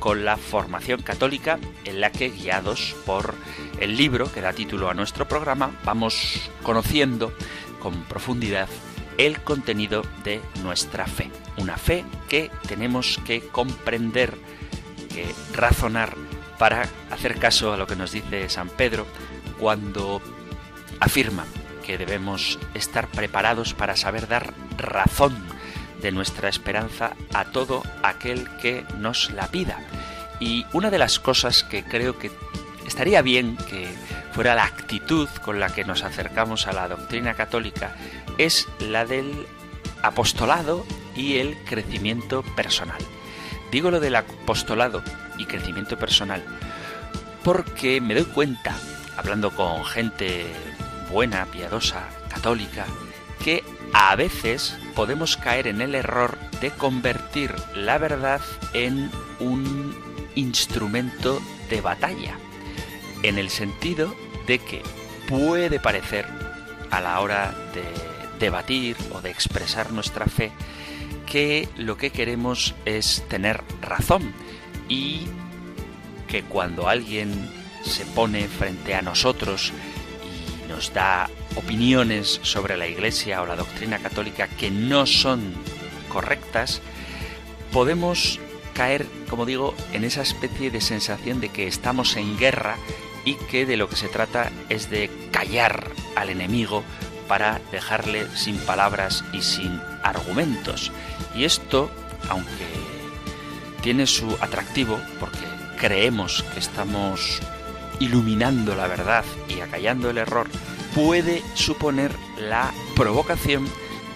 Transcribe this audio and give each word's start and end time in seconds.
con 0.00 0.24
la 0.24 0.36
formación 0.36 1.02
católica 1.02 1.60
en 1.84 2.00
la 2.00 2.10
que, 2.10 2.30
guiados 2.30 2.96
por 3.06 3.34
el 3.78 3.96
libro 3.96 4.32
que 4.32 4.40
da 4.40 4.52
título 4.52 4.90
a 4.90 4.94
nuestro 4.94 5.28
programa, 5.28 5.70
vamos 5.84 6.50
conociendo 6.64 7.32
con 7.80 8.02
profundidad 8.04 8.68
el 9.18 9.40
contenido 9.42 10.02
de 10.24 10.40
nuestra 10.62 11.06
fe. 11.06 11.30
Una 11.58 11.76
fe 11.76 12.04
que 12.28 12.50
tenemos 12.66 13.20
que 13.26 13.42
comprender, 13.42 14.34
que 15.12 15.32
razonar 15.52 16.16
para 16.58 16.88
hacer 17.10 17.38
caso 17.38 17.72
a 17.72 17.76
lo 17.76 17.86
que 17.86 17.96
nos 17.96 18.12
dice 18.12 18.48
San 18.48 18.68
Pedro 18.70 19.06
cuando 19.58 20.22
afirma 21.00 21.44
que 21.84 21.98
debemos 21.98 22.58
estar 22.74 23.08
preparados 23.08 23.74
para 23.74 23.96
saber 23.96 24.26
dar 24.26 24.54
razón 24.78 25.36
de 26.00 26.12
nuestra 26.12 26.48
esperanza 26.48 27.14
a 27.34 27.46
todo 27.46 27.82
aquel 28.02 28.48
que 28.62 28.84
nos 28.98 29.30
la 29.30 29.48
pida. 29.48 29.78
Y 30.40 30.66
una 30.72 30.90
de 30.90 30.98
las 30.98 31.18
cosas 31.18 31.62
que 31.62 31.84
creo 31.84 32.18
que 32.18 32.30
estaría 32.86 33.22
bien 33.22 33.56
que 33.68 33.88
fuera 34.32 34.54
la 34.54 34.64
actitud 34.64 35.28
con 35.44 35.60
la 35.60 35.68
que 35.70 35.84
nos 35.84 36.02
acercamos 36.02 36.66
a 36.66 36.72
la 36.72 36.88
doctrina 36.88 37.34
católica 37.34 37.94
es 38.38 38.68
la 38.78 39.04
del 39.04 39.46
apostolado 40.02 40.86
y 41.14 41.38
el 41.38 41.56
crecimiento 41.64 42.42
personal. 42.56 43.00
Digo 43.70 43.90
lo 43.90 44.00
del 44.00 44.16
apostolado 44.16 45.02
y 45.38 45.44
crecimiento 45.44 45.98
personal 45.98 46.42
porque 47.42 48.00
me 48.00 48.14
doy 48.14 48.24
cuenta, 48.24 48.74
hablando 49.16 49.50
con 49.50 49.84
gente 49.84 50.46
buena, 51.10 51.46
piadosa, 51.46 52.08
católica, 52.28 52.86
que 53.42 53.64
a 53.92 54.14
veces 54.16 54.76
podemos 54.94 55.36
caer 55.36 55.66
en 55.66 55.80
el 55.80 55.94
error 55.94 56.38
de 56.60 56.70
convertir 56.70 57.54
la 57.74 57.98
verdad 57.98 58.40
en 58.72 59.10
un 59.40 59.94
instrumento 60.34 61.40
de 61.68 61.80
batalla, 61.80 62.36
en 63.22 63.38
el 63.38 63.50
sentido 63.50 64.14
de 64.46 64.58
que 64.58 64.82
puede 65.28 65.80
parecer 65.80 66.26
a 66.90 67.00
la 67.00 67.20
hora 67.20 67.54
de 67.74 67.84
debatir 68.38 68.96
o 69.12 69.20
de 69.20 69.30
expresar 69.30 69.92
nuestra 69.92 70.26
fe 70.26 70.52
que 71.26 71.68
lo 71.76 71.96
que 71.96 72.10
queremos 72.10 72.74
es 72.84 73.24
tener 73.28 73.62
razón 73.80 74.32
y 74.88 75.26
que 76.26 76.42
cuando 76.42 76.88
alguien 76.88 77.50
se 77.84 78.04
pone 78.04 78.48
frente 78.48 78.94
a 78.94 79.02
nosotros 79.02 79.72
y 80.24 80.68
nos 80.68 80.92
da 80.92 81.30
opiniones 81.56 82.40
sobre 82.42 82.76
la 82.76 82.86
Iglesia 82.86 83.42
o 83.42 83.46
la 83.46 83.56
doctrina 83.56 83.98
católica 83.98 84.48
que 84.48 84.70
no 84.70 85.06
son 85.06 85.54
correctas, 86.08 86.80
podemos 87.72 88.40
caer, 88.74 89.06
como 89.28 89.46
digo, 89.46 89.74
en 89.92 90.04
esa 90.04 90.22
especie 90.22 90.70
de 90.70 90.80
sensación 90.80 91.40
de 91.40 91.48
que 91.48 91.66
estamos 91.66 92.16
en 92.16 92.38
guerra 92.38 92.76
y 93.24 93.34
que 93.34 93.66
de 93.66 93.76
lo 93.76 93.88
que 93.88 93.96
se 93.96 94.08
trata 94.08 94.50
es 94.68 94.90
de 94.90 95.10
callar 95.30 95.90
al 96.16 96.30
enemigo 96.30 96.82
para 97.28 97.60
dejarle 97.70 98.26
sin 98.34 98.56
palabras 98.58 99.24
y 99.32 99.42
sin 99.42 99.80
argumentos. 100.02 100.90
Y 101.34 101.44
esto, 101.44 101.90
aunque 102.28 102.66
tiene 103.82 104.06
su 104.06 104.36
atractivo, 104.40 105.00
porque 105.18 105.38
creemos 105.78 106.42
que 106.52 106.58
estamos 106.58 107.40
iluminando 108.00 108.74
la 108.74 108.88
verdad 108.88 109.24
y 109.48 109.60
acallando 109.60 110.10
el 110.10 110.18
error, 110.18 110.48
puede 110.94 111.42
suponer 111.54 112.12
la 112.38 112.72
provocación 112.96 113.66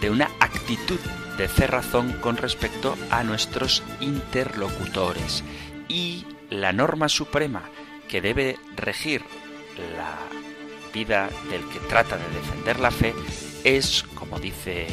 de 0.00 0.10
una 0.10 0.30
actitud 0.40 0.98
de 1.38 1.48
cerrazón 1.48 2.12
con 2.20 2.36
respecto 2.36 2.96
a 3.10 3.22
nuestros 3.22 3.82
interlocutores. 4.00 5.44
Y 5.88 6.26
la 6.50 6.72
norma 6.72 7.08
suprema 7.08 7.62
que 8.08 8.20
debe 8.20 8.58
regir 8.76 9.22
la 9.96 10.18
vida 10.92 11.28
del 11.50 11.64
que 11.68 11.80
trata 11.88 12.16
de 12.16 12.28
defender 12.28 12.78
la 12.78 12.90
fe 12.90 13.14
es, 13.64 14.04
como 14.14 14.38
dice 14.38 14.86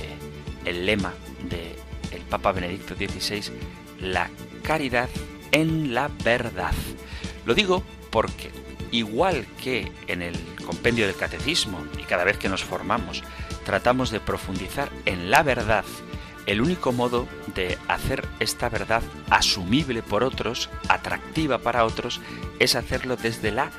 el 0.65 0.85
lema 0.85 1.13
de 1.49 1.75
el 2.11 2.21
Papa 2.23 2.51
Benedicto 2.51 2.95
XVI, 2.95 3.51
la 3.99 4.29
caridad 4.63 5.09
en 5.51 5.93
la 5.93 6.09
verdad. 6.23 6.73
Lo 7.45 7.53
digo 7.53 7.83
porque 8.09 8.51
igual 8.91 9.45
que 9.61 9.91
en 10.07 10.21
el 10.21 10.37
compendio 10.65 11.07
del 11.07 11.15
catecismo 11.15 11.83
y 11.97 12.03
cada 12.03 12.23
vez 12.23 12.37
que 12.37 12.49
nos 12.49 12.63
formamos, 12.63 13.23
tratamos 13.65 14.11
de 14.11 14.19
profundizar 14.19 14.89
en 15.05 15.31
la 15.31 15.43
verdad, 15.43 15.85
el 16.45 16.61
único 16.61 16.91
modo 16.91 17.27
de 17.55 17.77
hacer 17.87 18.27
esta 18.39 18.69
verdad 18.69 19.03
asumible 19.29 20.01
por 20.01 20.23
otros, 20.23 20.69
atractiva 20.89 21.59
para 21.59 21.85
otros, 21.85 22.19
es 22.59 22.75
hacerlo 22.75 23.15
desde 23.15 23.51
la 23.51 23.71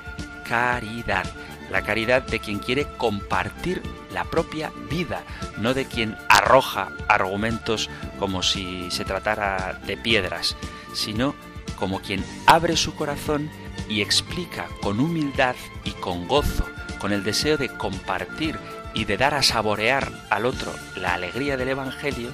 caridad. 0.49 1.25
La 1.71 1.83
caridad 1.83 2.23
de 2.23 2.39
quien 2.39 2.59
quiere 2.59 2.87
compartir 2.99 3.83
la 4.13 4.25
propia 4.25 4.71
vida, 4.91 5.23
no 5.59 5.75
de 5.75 5.87
quien 5.87 6.17
arroja 6.29 6.91
argumentos 7.09 7.89
como 8.19 8.43
si 8.43 8.91
se 8.91 9.05
tratara 9.05 9.81
de 9.87 9.97
piedras, 9.97 10.57
sino 10.95 11.35
como 11.83 12.01
quien 12.01 12.25
abre 12.47 12.77
su 12.77 12.95
corazón 12.95 13.51
y 13.89 14.03
explica 14.03 14.69
con 14.83 15.01
humildad 15.01 15.57
y 15.83 15.91
con 15.91 16.29
gozo, 16.29 16.65
con 17.01 17.13
el 17.13 17.25
deseo 17.25 17.57
de 17.57 17.71
compartir 17.71 18.57
y 18.95 19.05
de 19.05 19.17
dar 19.17 19.35
a 19.35 19.43
saborear 19.43 20.13
al 20.31 20.47
otro 20.47 20.73
la 20.95 21.15
alegría 21.15 21.57
del 21.57 21.71
Evangelio, 21.71 22.31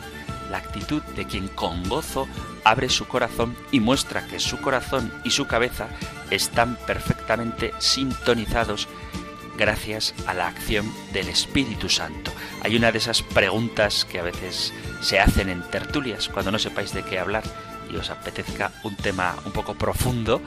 la 0.51 0.59
actitud 0.59 1.01
de 1.17 1.25
quien 1.25 1.49
con 1.49 1.83
gozo 1.89 2.29
abre 2.63 2.91
su 2.91 3.09
corazón 3.09 3.57
y 3.73 3.81
muestra 3.81 4.27
que 4.27 4.39
su 4.39 4.61
corazón 4.61 5.11
y 5.25 5.31
su 5.31 5.47
cabeza 5.47 5.89
están 6.29 6.77
perfectamente 6.87 7.73
sintonizados 7.79 8.87
gracias 9.57 10.15
a 10.27 10.35
la 10.35 10.49
acción 10.49 10.93
del 11.15 11.31
Espíritu 11.31 11.89
Santo. 11.89 12.33
Hay 12.61 12.77
una 12.77 12.93
de 12.93 12.99
esas 12.99 13.23
preguntas 13.23 14.05
que 14.05 14.19
a 14.19 14.25
veces 14.25 14.75
se 15.01 15.19
hacen 15.19 15.49
en 15.49 15.63
tertulias 15.63 16.29
cuando 16.29 16.51
no 16.51 16.59
sepáis 16.59 16.93
de 16.93 17.03
qué 17.03 17.19
hablar 17.19 17.45
y 17.91 17.97
os 17.97 18.11
apetezca 18.11 18.73
un 18.85 18.97
tema 18.97 19.37
un 19.45 19.53
poco 19.53 19.75
profundo 19.75 20.41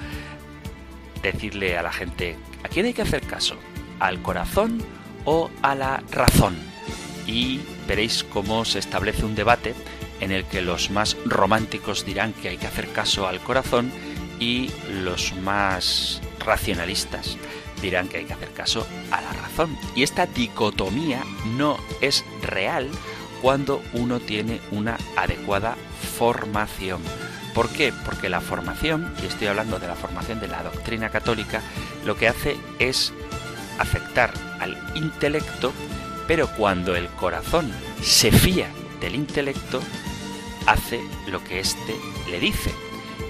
decirle 1.22 1.78
a 1.78 1.84
la 1.84 1.91
gente, 1.91 2.38
¿a 2.63 2.68
quién 2.68 2.85
hay 2.85 2.94
que 2.94 3.02
hacer 3.02 3.22
caso? 3.22 3.56
¿Al 4.00 4.22
corazón 4.22 4.84
o 5.25 5.50
a 5.62 5.75
la 5.75 6.03
razón? 6.12 6.56
Y 7.28 7.59
veréis 7.88 8.24
cómo 8.24 8.66
se 8.66 8.79
establece 8.79 9.25
un 9.25 9.35
debate 9.35 9.75
en 10.19 10.31
el 10.31 10.46
que 10.46 10.62
los 10.62 10.90
más 10.91 11.18
románticos 11.25 12.05
dirán 12.05 12.34
que 12.34 12.49
hay 12.49 12.58
que 12.58 12.67
hacer 12.67 12.91
caso 12.91 13.28
al 13.28 13.40
corazón 13.40 13.91
y 14.40 14.72
los 15.03 15.35
más 15.35 16.22
racionalistas 16.40 17.38
dirán 17.82 18.08
que 18.08 18.17
hay 18.17 18.26
que 18.26 18.34
hacer 18.34 18.52
caso 18.53 18.88
a 19.11 19.22
la 19.22 19.34
razón. 19.34 19.78
Y 19.96 20.03
esta 20.03 20.26
dicotomía 20.28 21.23
no 21.58 21.78
es 21.99 22.23
real 22.41 22.90
cuando 23.41 23.82
uno 23.93 24.20
tiene 24.20 24.61
una 24.72 24.97
adecuada 25.17 25.76
formación. 26.17 27.02
¿Por 27.53 27.70
qué? 27.70 27.94
Porque 28.06 28.30
la 28.30 28.42
formación, 28.42 29.14
y 29.22 29.26
estoy 29.26 29.48
hablando 29.48 29.80
de 29.80 29.88
la 29.88 29.96
formación 29.96 30.40
de 30.40 30.48
la 30.48 30.64
doctrina 30.64 31.09
católica, 31.09 31.62
lo 32.06 32.16
que 32.16 32.28
hace 32.28 32.58
es 32.80 33.14
afectar 33.78 34.34
al 34.59 34.78
intelecto, 34.96 35.74
pero 36.28 36.48
cuando 36.56 36.96
el 36.96 37.08
corazón 37.09 37.72
se 38.02 38.32
fía 38.32 38.70
del 39.02 39.16
intelecto, 39.16 39.82
hace 40.66 41.02
lo 41.28 41.44
que 41.44 41.59
éste 41.59 41.96
le 42.30 42.40
dice. 42.40 42.72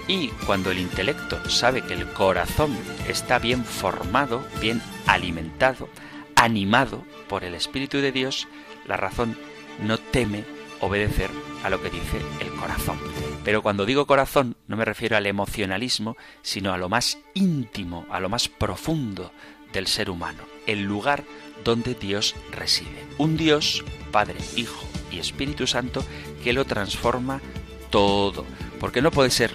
Y 0.08 0.28
cuando 0.46 0.72
el 0.72 0.80
intelecto 0.80 1.50
sabe 1.50 1.82
que 1.82 1.94
el 1.94 2.06
corazón 2.08 2.78
está 3.08 3.40
bien 3.40 3.64
formado, 3.64 4.46
bien 4.60 4.82
alimentado, 5.08 5.90
animado 6.36 7.04
por 7.28 7.44
el 7.44 7.56
Espíritu 7.56 8.00
de 8.00 8.12
Dios, 8.12 8.48
la 8.88 8.98
razón 8.98 9.38
no 9.80 9.98
teme 9.98 10.44
obedecer 10.80 11.30
a 11.64 11.70
lo 11.70 11.82
que 11.82 11.90
dice 11.90 12.20
el 12.40 12.50
corazón. 12.50 13.00
Pero 13.44 13.62
cuando 13.62 13.86
digo 13.86 14.06
corazón 14.06 14.56
no 14.68 14.78
me 14.78 14.86
refiero 14.86 15.18
al 15.18 15.26
emocionalismo, 15.26 16.16
sino 16.42 16.74
a 16.74 16.78
lo 16.78 16.90
más 16.90 17.18
íntimo, 17.34 18.06
a 18.12 18.20
lo 18.20 18.30
más 18.30 18.48
profundo 18.48 19.32
del 19.74 19.88
ser 19.88 20.10
humano, 20.10 20.44
el 20.68 20.84
lugar 20.84 21.24
donde 21.64 21.96
Dios 21.96 22.36
reside. 22.52 23.06
Un 23.18 23.38
Dios, 23.38 23.84
Padre, 24.12 24.38
Hijo 24.56 24.86
y 25.12 25.20
Espíritu 25.20 25.68
Santo, 25.68 26.04
que 26.44 26.54
lo 26.54 26.66
transforma 26.66 27.42
todo. 27.90 28.46
Porque 28.80 29.02
no 29.02 29.12
puede 29.12 29.30
ser, 29.30 29.52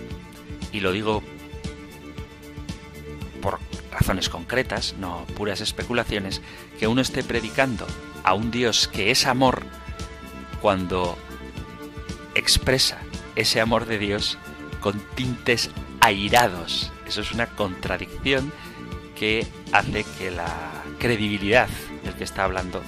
y 0.73 0.81
lo 0.81 0.93
digo 0.93 1.23
razones 3.97 4.29
concretas, 4.29 4.95
no 4.99 5.25
puras 5.37 5.61
especulaciones, 5.61 6.43
que 6.79 6.87
uno 6.87 7.01
esté 7.01 7.23
predicando 7.25 7.87
a 8.25 8.35
un 8.35 8.51
Dios 8.51 8.89
que 8.89 9.11
es 9.11 9.27
amor 9.27 9.63
cuando 10.61 11.17
expresa 12.35 13.01
ese 13.37 13.61
amor 13.61 13.87
de 13.87 13.99
Dios 13.99 14.39
con 14.81 15.01
tintes 15.15 15.71
airados. 16.01 16.93
Eso 17.07 17.21
es 17.21 17.33
una 17.33 17.47
contradicción 17.47 18.53
que 19.15 19.47
hace 19.73 20.05
que 20.19 20.31
la 20.31 20.83
credibilidad 20.99 21.69
del 22.05 22.15
que 22.15 22.25
está 22.25 22.45
hablando 22.45 22.83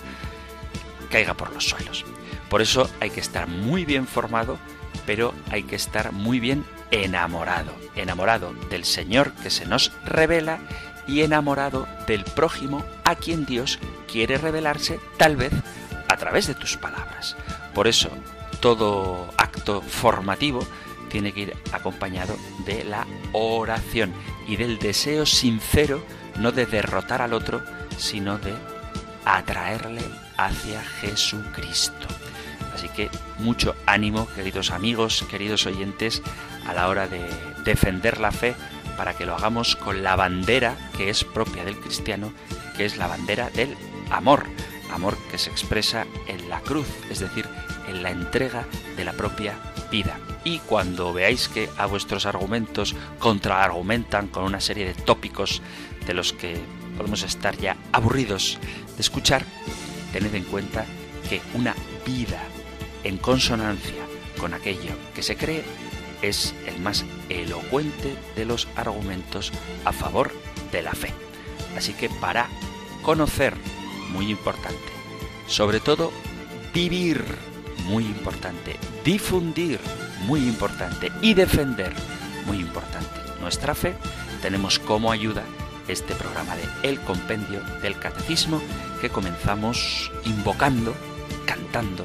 caiga 1.10 1.34
por 1.34 1.52
los 1.52 1.68
suelos. 1.68 2.04
Por 2.48 2.62
eso 2.62 2.90
hay 3.00 3.10
que 3.10 3.20
estar 3.20 3.46
muy 3.46 3.84
bien 3.84 4.06
formado, 4.06 4.58
pero 5.06 5.34
hay 5.50 5.62
que 5.62 5.76
estar 5.76 6.12
muy 6.12 6.40
bien 6.40 6.64
enamorado. 6.90 7.74
Enamorado 7.94 8.52
del 8.70 8.84
Señor 8.84 9.32
que 9.42 9.50
se 9.50 9.66
nos 9.66 9.92
revela 10.04 10.60
y 11.06 11.22
enamorado 11.22 11.88
del 12.06 12.24
prójimo 12.24 12.84
a 13.04 13.14
quien 13.16 13.46
Dios 13.46 13.78
quiere 14.10 14.38
revelarse 14.38 15.00
tal 15.16 15.36
vez 15.36 15.52
a 16.08 16.16
través 16.16 16.46
de 16.46 16.54
tus 16.54 16.76
palabras. 16.76 17.36
Por 17.74 17.88
eso 17.88 18.10
todo 18.60 19.28
acto 19.36 19.80
formativo 19.82 20.66
tiene 21.08 21.32
que 21.32 21.40
ir 21.40 21.56
acompañado 21.72 22.36
de 22.66 22.84
la 22.84 23.06
oración 23.32 24.12
y 24.46 24.56
del 24.56 24.78
deseo 24.78 25.26
sincero 25.26 26.02
no 26.38 26.52
de 26.52 26.66
derrotar 26.66 27.22
al 27.22 27.32
otro, 27.32 27.62
sino 27.96 28.38
de 28.38 28.54
atraerle 29.24 30.02
hacia 30.36 30.82
Jesucristo. 30.82 32.06
Así 32.74 32.88
que 32.88 33.10
mucho 33.38 33.74
ánimo, 33.86 34.28
queridos 34.34 34.70
amigos, 34.70 35.24
queridos 35.28 35.66
oyentes, 35.66 36.22
a 36.66 36.72
la 36.74 36.88
hora 36.88 37.08
de 37.08 37.20
defender 37.64 38.20
la 38.20 38.30
fe 38.30 38.54
para 38.96 39.14
que 39.14 39.26
lo 39.26 39.34
hagamos 39.34 39.76
con 39.76 40.02
la 40.02 40.16
bandera 40.16 40.76
que 40.96 41.10
es 41.10 41.24
propia 41.24 41.64
del 41.64 41.78
cristiano, 41.78 42.32
que 42.76 42.84
es 42.84 42.96
la 42.96 43.06
bandera 43.06 43.50
del 43.50 43.76
amor, 44.10 44.44
amor 44.92 45.16
que 45.30 45.38
se 45.38 45.50
expresa 45.50 46.06
en 46.26 46.48
la 46.48 46.60
cruz, 46.60 46.86
es 47.10 47.18
decir, 47.20 47.48
en 47.88 48.02
la 48.02 48.10
entrega 48.10 48.66
de 48.96 49.04
la 49.04 49.12
propia 49.12 49.54
vida. 49.90 50.18
Y 50.44 50.58
cuando 50.60 51.12
veáis 51.12 51.48
que 51.48 51.68
a 51.76 51.86
vuestros 51.86 52.26
argumentos 52.26 52.94
contraargumentan 53.18 54.28
con 54.28 54.44
una 54.44 54.60
serie 54.60 54.86
de 54.86 54.94
tópicos 54.94 55.62
de 56.06 56.14
los 56.14 56.32
que 56.32 56.58
podemos 56.96 57.22
estar 57.22 57.56
ya 57.56 57.76
aburridos 57.92 58.58
de 58.96 59.00
escuchar, 59.00 59.44
tened 60.12 60.34
en 60.34 60.44
cuenta 60.44 60.84
que 61.28 61.40
una 61.54 61.74
vida 62.06 62.42
en 63.04 63.18
consonancia 63.18 64.04
con 64.38 64.54
aquello 64.54 64.92
que 65.14 65.22
se 65.22 65.36
cree 65.36 65.64
es 66.22 66.54
el 66.66 66.80
más 66.80 67.04
elocuente 67.28 68.16
de 68.34 68.44
los 68.44 68.68
argumentos 68.76 69.52
a 69.84 69.92
favor 69.92 70.32
de 70.72 70.82
la 70.82 70.92
fe. 70.92 71.12
Así 71.76 71.92
que 71.92 72.08
para 72.08 72.48
conocer, 73.02 73.54
muy 74.10 74.30
importante, 74.30 74.92
sobre 75.46 75.80
todo 75.80 76.10
vivir, 76.72 77.24
muy 77.84 78.04
importante, 78.04 78.76
difundir, 79.04 79.80
muy 80.26 80.40
importante, 80.40 81.10
y 81.22 81.34
defender, 81.34 81.92
muy 82.46 82.58
importante, 82.58 83.20
nuestra 83.40 83.74
fe, 83.74 83.94
tenemos 84.42 84.78
como 84.78 85.10
ayuda 85.10 85.44
este 85.88 86.14
programa 86.14 86.54
de 86.56 86.64
El 86.82 87.00
Compendio 87.00 87.60
del 87.82 87.98
Catecismo 87.98 88.60
que 89.00 89.08
comenzamos 89.08 90.10
invocando, 90.24 90.94
cantando 91.46 92.04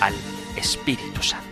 al 0.00 0.14
Espíritu 0.56 1.22
Santo. 1.22 1.51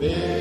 There 0.00 0.39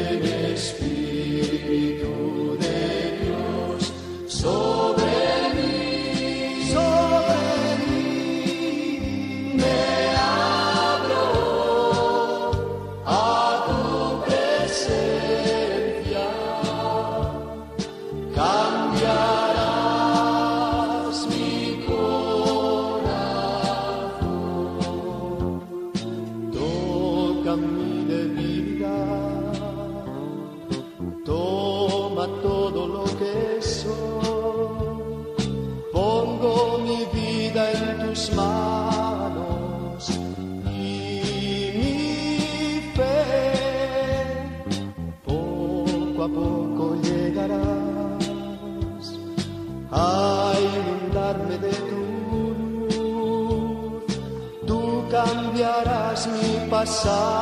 side. 56.89 57.38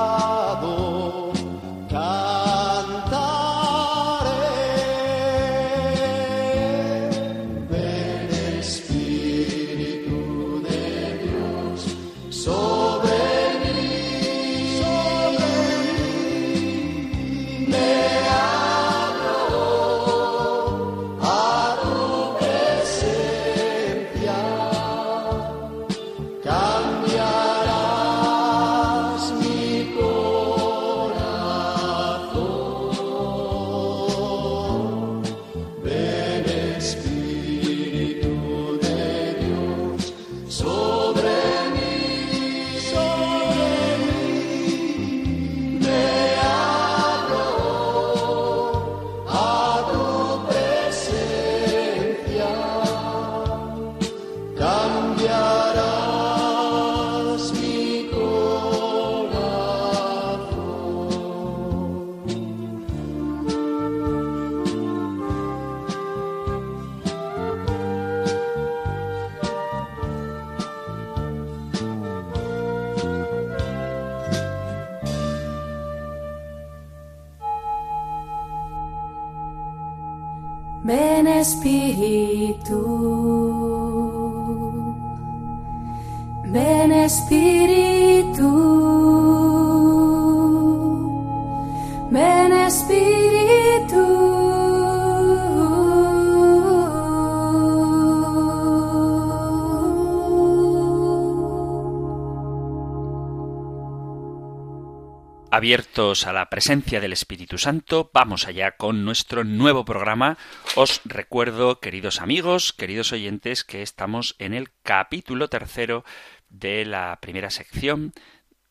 Abiertos 105.57 106.27
a 106.27 106.33
la 106.33 106.51
presencia 106.51 107.01
del 107.01 107.13
Espíritu 107.13 107.57
Santo, 107.57 108.11
vamos 108.13 108.45
allá 108.45 108.77
con 108.77 109.03
nuestro 109.03 109.43
nuevo 109.43 109.85
programa. 109.85 110.37
Os 110.75 111.01
recuerdo, 111.03 111.79
queridos 111.79 112.21
amigos, 112.21 112.73
queridos 112.73 113.11
oyentes, 113.11 113.63
que 113.63 113.81
estamos 113.81 114.35
en 114.37 114.53
el 114.53 114.69
capítulo 114.83 115.47
tercero 115.47 116.05
de 116.47 116.85
la 116.85 117.17
primera 117.19 117.49
sección 117.49 118.13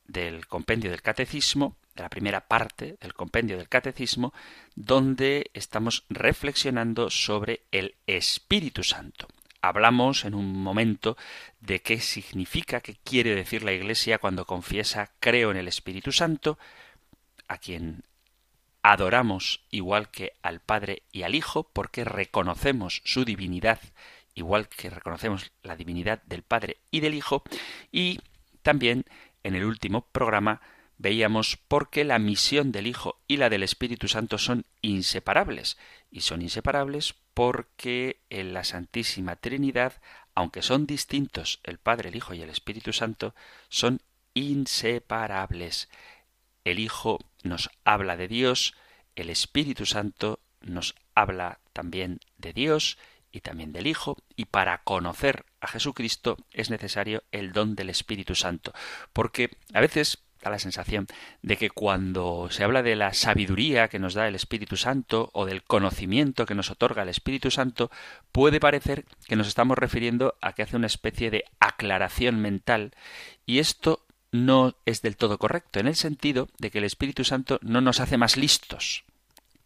del 0.07 0.47
compendio 0.47 0.93
del 0.93 1.03
catecismo, 1.03 1.77
de 1.97 2.05
la 2.05 2.09
primera 2.09 2.47
parte 2.47 2.97
del 3.01 3.15
compendio 3.15 3.57
del 3.57 3.69
catecismo, 3.69 4.33
donde 4.77 5.51
estamos 5.55 6.05
reflexionando 6.09 7.11
sobre 7.11 7.63
el 7.73 7.97
Espíritu 8.07 8.85
Santo 8.85 9.27
hablamos 9.69 10.25
en 10.25 10.35
un 10.35 10.63
momento 10.63 11.17
de 11.61 11.81
qué 11.81 12.01
significa, 12.01 12.81
qué 12.81 12.97
quiere 13.05 13.35
decir 13.35 13.63
la 13.63 13.73
Iglesia 13.73 14.19
cuando 14.19 14.45
confiesa 14.45 15.13
creo 15.21 15.51
en 15.51 15.57
el 15.57 15.69
Espíritu 15.69 16.13
Santo, 16.13 16.59
a 17.49 17.59
quien 17.59 18.03
adoramos 18.83 19.65
igual 19.71 20.11
que 20.11 20.33
al 20.43 20.61
Padre 20.61 21.03
y 21.13 21.23
al 21.23 21.35
Hijo, 21.35 21.65
porque 21.73 22.05
reconocemos 22.05 23.03
su 23.05 23.25
divinidad, 23.25 23.81
igual 24.35 24.69
que 24.69 24.91
reconocemos 24.91 25.51
la 25.63 25.77
divinidad 25.77 26.23
del 26.25 26.43
Padre 26.43 26.79
y 26.91 27.01
del 27.01 27.15
Hijo, 27.15 27.43
y 27.91 28.21
también 28.63 29.05
en 29.43 29.55
el 29.55 29.65
último 29.65 30.07
programa 30.13 30.61
veíamos 30.99 31.57
por 31.57 31.91
qué 31.91 32.05
la 32.05 32.19
misión 32.19 32.73
del 32.73 32.87
Hijo 32.87 33.21
y 33.29 33.37
la 33.37 33.51
del 33.51 33.63
Espíritu 33.63 34.09
Santo 34.09 34.39
son 34.39 34.65
inseparables, 34.83 35.77
y 36.11 36.21
son 36.21 36.43
inseparables 36.43 37.15
porque 37.35 38.21
en 38.31 38.55
la 38.55 38.65
Santísima 38.65 39.37
Trinidad, 39.37 40.01
aunque 40.35 40.63
son 40.63 40.87
distintos 40.87 41.61
el 41.65 41.79
Padre, 41.79 42.09
el 42.09 42.17
Hijo 42.17 42.35
y 42.35 42.43
el 42.43 42.51
Espíritu 42.51 42.93
Santo, 42.93 43.35
son 43.69 44.01
inseparables. 44.35 45.89
El 46.65 46.79
Hijo 46.79 47.19
nos 47.43 47.71
habla 47.85 48.17
de 48.17 48.29
Dios, 48.29 48.75
el 49.17 49.31
Espíritu 49.31 49.87
Santo 49.87 50.41
nos 50.61 50.95
habla 51.15 51.61
también 51.73 52.21
de 52.39 52.53
Dios 52.53 52.99
y 53.31 53.41
también 53.41 53.73
del 53.73 53.87
Hijo, 53.87 54.17
y 54.35 54.47
para 54.47 54.83
conocer 54.83 55.45
a 55.61 55.69
Jesucristo 55.69 56.39
es 56.53 56.71
necesario 56.71 57.23
el 57.33 57.53
don 57.53 57.75
del 57.75 57.91
Espíritu 57.91 58.35
Santo, 58.35 58.73
porque 59.13 59.51
a 59.75 59.81
veces 59.81 60.26
la 60.43 60.59
sensación 60.59 61.07
de 61.43 61.57
que 61.57 61.71
cuando 61.71 62.49
se 62.51 62.65
habla 62.65 62.83
de 62.83 62.97
la 62.97 63.13
sabiduría 63.15 63.89
que 63.89 63.99
nos 63.99 64.15
da 64.15 64.29
el 64.29 64.35
Espíritu 64.35 64.77
Santo 64.77 65.31
o 65.33 65.45
del 65.47 65.63
conocimiento 65.63 66.47
que 66.47 66.55
nos 66.55 66.71
otorga 66.71 67.03
el 67.03 67.09
Espíritu 67.09 67.51
Santo, 67.51 67.91
puede 68.33 68.61
parecer 68.61 69.05
que 69.27 69.37
nos 69.37 69.49
estamos 69.49 69.79
refiriendo 69.79 70.37
a 70.41 70.53
que 70.53 70.63
hace 70.63 70.77
una 70.77 70.87
especie 70.87 71.31
de 71.31 71.45
aclaración 71.59 72.41
mental 72.41 72.93
y 73.45 73.59
esto 73.59 74.07
no 74.33 74.77
es 74.85 75.03
del 75.03 75.17
todo 75.17 75.39
correcto, 75.39 75.81
en 75.81 75.87
el 75.87 75.97
sentido 75.97 76.49
de 76.59 76.71
que 76.71 76.79
el 76.79 76.85
Espíritu 76.85 77.25
Santo 77.25 77.59
no 77.63 77.81
nos 77.81 78.01
hace 78.01 78.17
más 78.17 78.37
listos. 78.37 79.05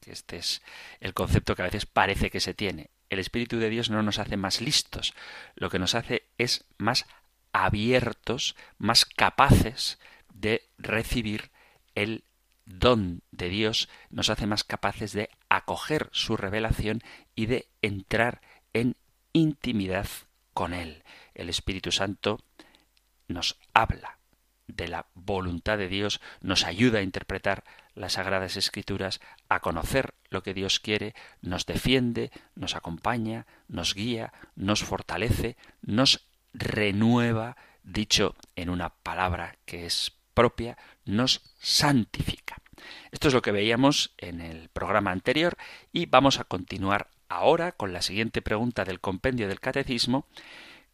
Este 0.06 0.36
es 0.36 0.62
el 1.00 1.14
concepto 1.14 1.54
que 1.54 1.62
a 1.62 1.66
veces 1.66 1.86
parece 1.86 2.30
que 2.30 2.40
se 2.40 2.54
tiene. 2.54 2.90
El 3.10 3.18
Espíritu 3.18 3.58
de 3.58 3.70
Dios 3.70 3.90
no 3.90 4.02
nos 4.02 4.18
hace 4.18 4.36
más 4.36 4.60
listos, 4.60 5.14
lo 5.54 5.70
que 5.70 5.78
nos 5.78 5.94
hace 5.94 6.24
es 6.38 6.64
más 6.78 7.06
abiertos, 7.52 8.56
más 8.78 9.04
capaces 9.04 9.98
de 10.34 10.68
recibir 10.78 11.50
el 11.94 12.24
don 12.64 13.22
de 13.32 13.48
Dios 13.48 13.88
nos 14.10 14.30
hace 14.30 14.46
más 14.46 14.64
capaces 14.64 15.12
de 15.12 15.28
acoger 15.48 16.08
su 16.12 16.36
revelación 16.36 17.02
y 17.34 17.46
de 17.46 17.68
entrar 17.82 18.40
en 18.72 18.96
intimidad 19.32 20.06
con 20.54 20.72
Él. 20.72 21.02
El 21.34 21.48
Espíritu 21.48 21.92
Santo 21.92 22.38
nos 23.28 23.58
habla 23.74 24.18
de 24.66 24.88
la 24.88 25.06
voluntad 25.14 25.78
de 25.78 25.88
Dios, 25.88 26.20
nos 26.40 26.64
ayuda 26.64 27.00
a 27.00 27.02
interpretar 27.02 27.64
las 27.94 28.14
sagradas 28.14 28.56
escrituras, 28.56 29.20
a 29.48 29.60
conocer 29.60 30.14
lo 30.28 30.42
que 30.42 30.54
Dios 30.54 30.78
quiere, 30.78 31.14
nos 31.42 31.66
defiende, 31.66 32.30
nos 32.54 32.76
acompaña, 32.76 33.46
nos 33.68 33.94
guía, 33.94 34.32
nos 34.54 34.84
fortalece, 34.84 35.56
nos 35.82 36.26
renueva, 36.52 37.56
dicho 37.82 38.36
en 38.54 38.70
una 38.70 38.90
palabra 38.90 39.56
que 39.64 39.86
es 39.86 40.19
propia 40.40 40.78
nos 41.04 41.42
santifica. 41.58 42.56
Esto 43.12 43.28
es 43.28 43.34
lo 43.34 43.42
que 43.42 43.52
veíamos 43.52 44.14
en 44.16 44.40
el 44.40 44.70
programa 44.70 45.10
anterior 45.10 45.58
y 45.92 46.06
vamos 46.06 46.40
a 46.40 46.44
continuar 46.44 47.10
ahora 47.28 47.72
con 47.72 47.92
la 47.92 48.00
siguiente 48.00 48.40
pregunta 48.40 48.86
del 48.86 49.00
compendio 49.00 49.48
del 49.48 49.60
catecismo, 49.60 50.26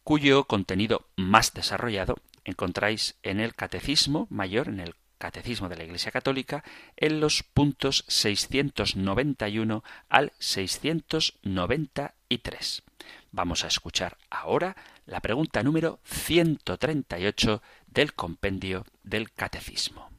cuyo 0.03 0.43
contenido 0.43 1.07
más 1.15 1.53
desarrollado 1.53 2.17
encontráis 2.43 3.15
en 3.23 3.39
el 3.39 3.55
catecismo 3.55 4.27
mayor, 4.29 4.67
en 4.67 4.81
el 4.81 4.95
Catecismo 5.17 5.67
de 5.67 5.77
la 5.77 5.83
Iglesia 5.83 6.11
Católica, 6.11 6.63
en 6.95 7.19
los 7.19 7.41
puntos 7.41 8.05
691 8.07 9.83
al 10.09 10.31
693. 10.37 12.83
Vamos 13.31 13.63
a 13.63 13.67
escuchar 13.67 14.19
ahora 14.29 14.75
la 15.07 15.21
pregunta 15.21 15.63
número 15.63 15.99
138 16.03 17.61
del 17.87 18.13
compendio 18.13 18.85
del 19.03 19.31
Catecismo. 19.31 20.09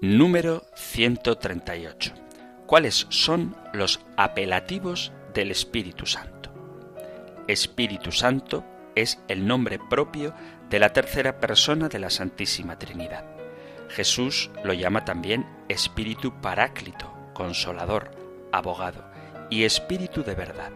Número 0.00 0.64
138. 0.74 2.12
¿Cuáles 2.66 3.06
son 3.10 3.56
los 3.72 4.00
apelativos 4.16 5.12
del 5.32 5.50
Espíritu 5.50 6.06
Santo? 6.06 6.52
Espíritu 7.46 8.12
Santo 8.12 8.64
es 8.94 9.20
el 9.28 9.46
nombre 9.46 9.78
propio 9.78 10.34
de 10.68 10.78
la 10.78 10.92
tercera 10.92 11.40
persona 11.40 11.88
de 11.88 11.98
la 11.98 12.10
Santísima 12.10 12.78
Trinidad. 12.78 13.24
Jesús 13.88 14.50
lo 14.64 14.74
llama 14.74 15.04
también 15.04 15.46
Espíritu 15.68 16.40
Paráclito, 16.40 17.12
Consolador, 17.32 18.10
Abogado 18.52 19.04
y 19.50 19.64
Espíritu 19.64 20.22
de 20.22 20.34
verdad. 20.34 20.72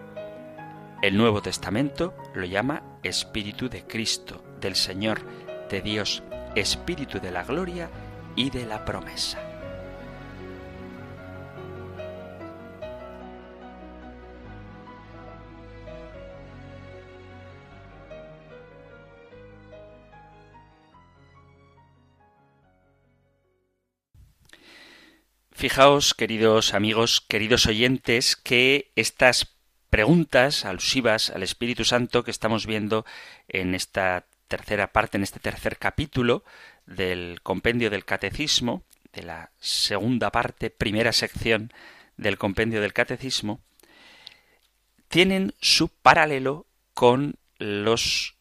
El 1.03 1.17
Nuevo 1.17 1.43
Testamento 1.43 2.15
lo 2.35 2.45
llama 2.45 2.99
Espíritu 3.03 3.69
de 3.69 3.85
Cristo, 3.85 4.43
del 4.61 4.77
Señor, 4.77 5.21
de 5.73 5.81
Dios, 5.81 6.23
Espíritu 6.55 7.19
de 7.19 7.31
la 7.31 7.45
gloria 7.45 7.89
y 8.37 8.51
de 8.51 8.67
la 8.67 8.85
promesa. 8.85 9.41
Fijaos, 25.51 26.13
queridos 26.13 26.75
amigos, 26.75 27.21
queridos 27.21 27.67
oyentes, 27.67 28.37
que 28.37 28.93
estas 28.95 29.57
preguntas 29.89 30.67
alusivas 30.67 31.31
al 31.31 31.43
Espíritu 31.43 31.85
Santo 31.85 32.25
que 32.25 32.31
estamos 32.31 32.67
viendo 32.67 33.07
en 33.49 33.75
esta 33.75 34.27
tercera 34.53 34.93
parte, 34.93 35.17
en 35.17 35.23
este 35.23 35.41
tercer 35.41 35.79
capítulo 35.79 36.45
del 36.85 37.41
compendio 37.43 37.89
del 37.89 38.05
Catecismo, 38.05 38.83
de 39.15 39.23
la 39.23 39.51
segunda 39.59 40.31
parte, 40.31 40.69
primera 40.69 41.13
sección 41.13 41.73
del 42.19 42.37
compendio 42.37 42.83
del 42.83 42.93
Catecismo, 42.93 43.61
tienen 45.09 45.55
su 45.63 45.89
paralelo 45.89 46.67
con 46.93 47.37
los 47.57 48.35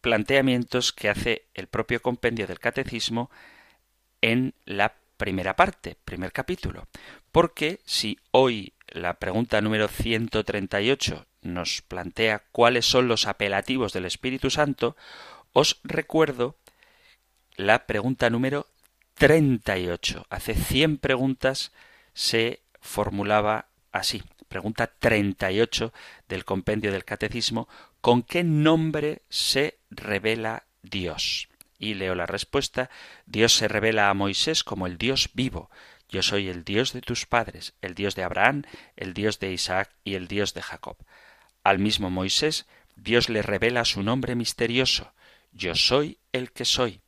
planteamientos 0.00 0.92
que 0.92 1.08
hace 1.08 1.46
el 1.54 1.68
propio 1.68 2.02
compendio 2.02 2.48
del 2.48 2.58
Catecismo 2.58 3.30
en 4.20 4.52
la 4.64 4.96
primera 5.16 5.54
parte, 5.54 5.96
primer 6.04 6.32
capítulo. 6.32 6.88
Porque 7.30 7.78
si 7.84 8.18
hoy 8.32 8.72
la 8.88 9.14
pregunta 9.20 9.60
número 9.60 9.86
138 9.86 11.24
nos 11.44 11.82
plantea 11.82 12.42
cuáles 12.52 12.86
son 12.86 13.08
los 13.08 13.26
apelativos 13.26 13.92
del 13.92 14.06
Espíritu 14.06 14.50
Santo, 14.50 14.96
os 15.52 15.80
recuerdo 15.84 16.56
la 17.56 17.86
pregunta 17.86 18.30
número 18.30 18.66
38. 19.14 20.26
Hace 20.28 20.54
100 20.54 20.98
preguntas 20.98 21.72
se 22.12 22.62
formulaba 22.80 23.68
así. 23.92 24.22
Pregunta 24.48 24.88
38 24.88 25.92
del 26.28 26.44
compendio 26.44 26.90
del 26.90 27.04
Catecismo. 27.04 27.68
¿Con 28.00 28.22
qué 28.22 28.42
nombre 28.42 29.22
se 29.28 29.78
revela 29.90 30.64
Dios? 30.82 31.48
Y 31.78 31.94
leo 31.94 32.14
la 32.14 32.26
respuesta. 32.26 32.90
Dios 33.26 33.52
se 33.52 33.68
revela 33.68 34.10
a 34.10 34.14
Moisés 34.14 34.64
como 34.64 34.86
el 34.86 34.98
Dios 34.98 35.30
vivo 35.34 35.70
yo 36.14 36.22
soy 36.22 36.48
el 36.48 36.62
Dios 36.62 36.92
de 36.92 37.00
tus 37.00 37.26
padres, 37.26 37.74
el 37.82 37.96
Dios 37.96 38.14
de 38.14 38.22
Abraham, 38.22 38.62
el 38.94 39.14
Dios 39.14 39.40
de 39.40 39.52
Isaac 39.52 39.90
y 40.04 40.14
el 40.14 40.28
Dios 40.28 40.54
de 40.54 40.62
Jacob. 40.62 40.96
Al 41.64 41.78
mismo 41.78 42.10
Moisés, 42.10 42.66
Dios 42.94 43.30
le 43.30 43.42
revela 43.42 43.86
su 43.86 44.02
nombre 44.02 44.34
misterioso, 44.34 45.12
yo 45.50 45.74
soy 45.74 46.18
el 46.32 46.52
que 46.52 46.66
soy. 46.66 47.00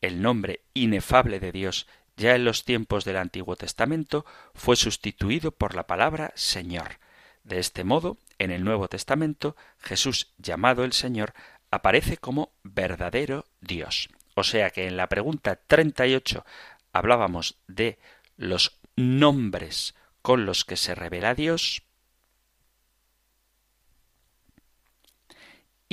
El 0.00 0.22
nombre 0.22 0.60
inefable 0.72 1.40
de 1.40 1.50
Dios, 1.50 1.88
ya 2.16 2.36
en 2.36 2.44
los 2.44 2.64
tiempos 2.64 3.04
del 3.04 3.16
Antiguo 3.16 3.56
Testamento, 3.56 4.24
fue 4.54 4.76
sustituido 4.76 5.50
por 5.50 5.74
la 5.74 5.86
palabra 5.86 6.32
Señor. 6.36 7.00
De 7.42 7.58
este 7.58 7.82
modo, 7.82 8.18
en 8.38 8.50
el 8.50 8.64
Nuevo 8.64 8.88
Testamento, 8.88 9.56
Jesús, 9.78 10.32
llamado 10.38 10.84
el 10.84 10.92
Señor, 10.92 11.34
aparece 11.70 12.18
como 12.18 12.52
verdadero 12.62 13.46
Dios. 13.60 14.10
O 14.34 14.44
sea 14.44 14.70
que 14.70 14.86
en 14.86 14.96
la 14.96 15.08
pregunta 15.08 15.56
38 15.56 16.44
hablábamos 16.92 17.56
de 17.66 17.98
los 18.36 18.78
nombres 18.96 19.94
con 20.22 20.46
los 20.46 20.64
que 20.64 20.76
se 20.76 20.94
revela 20.94 21.34
Dios 21.34 21.82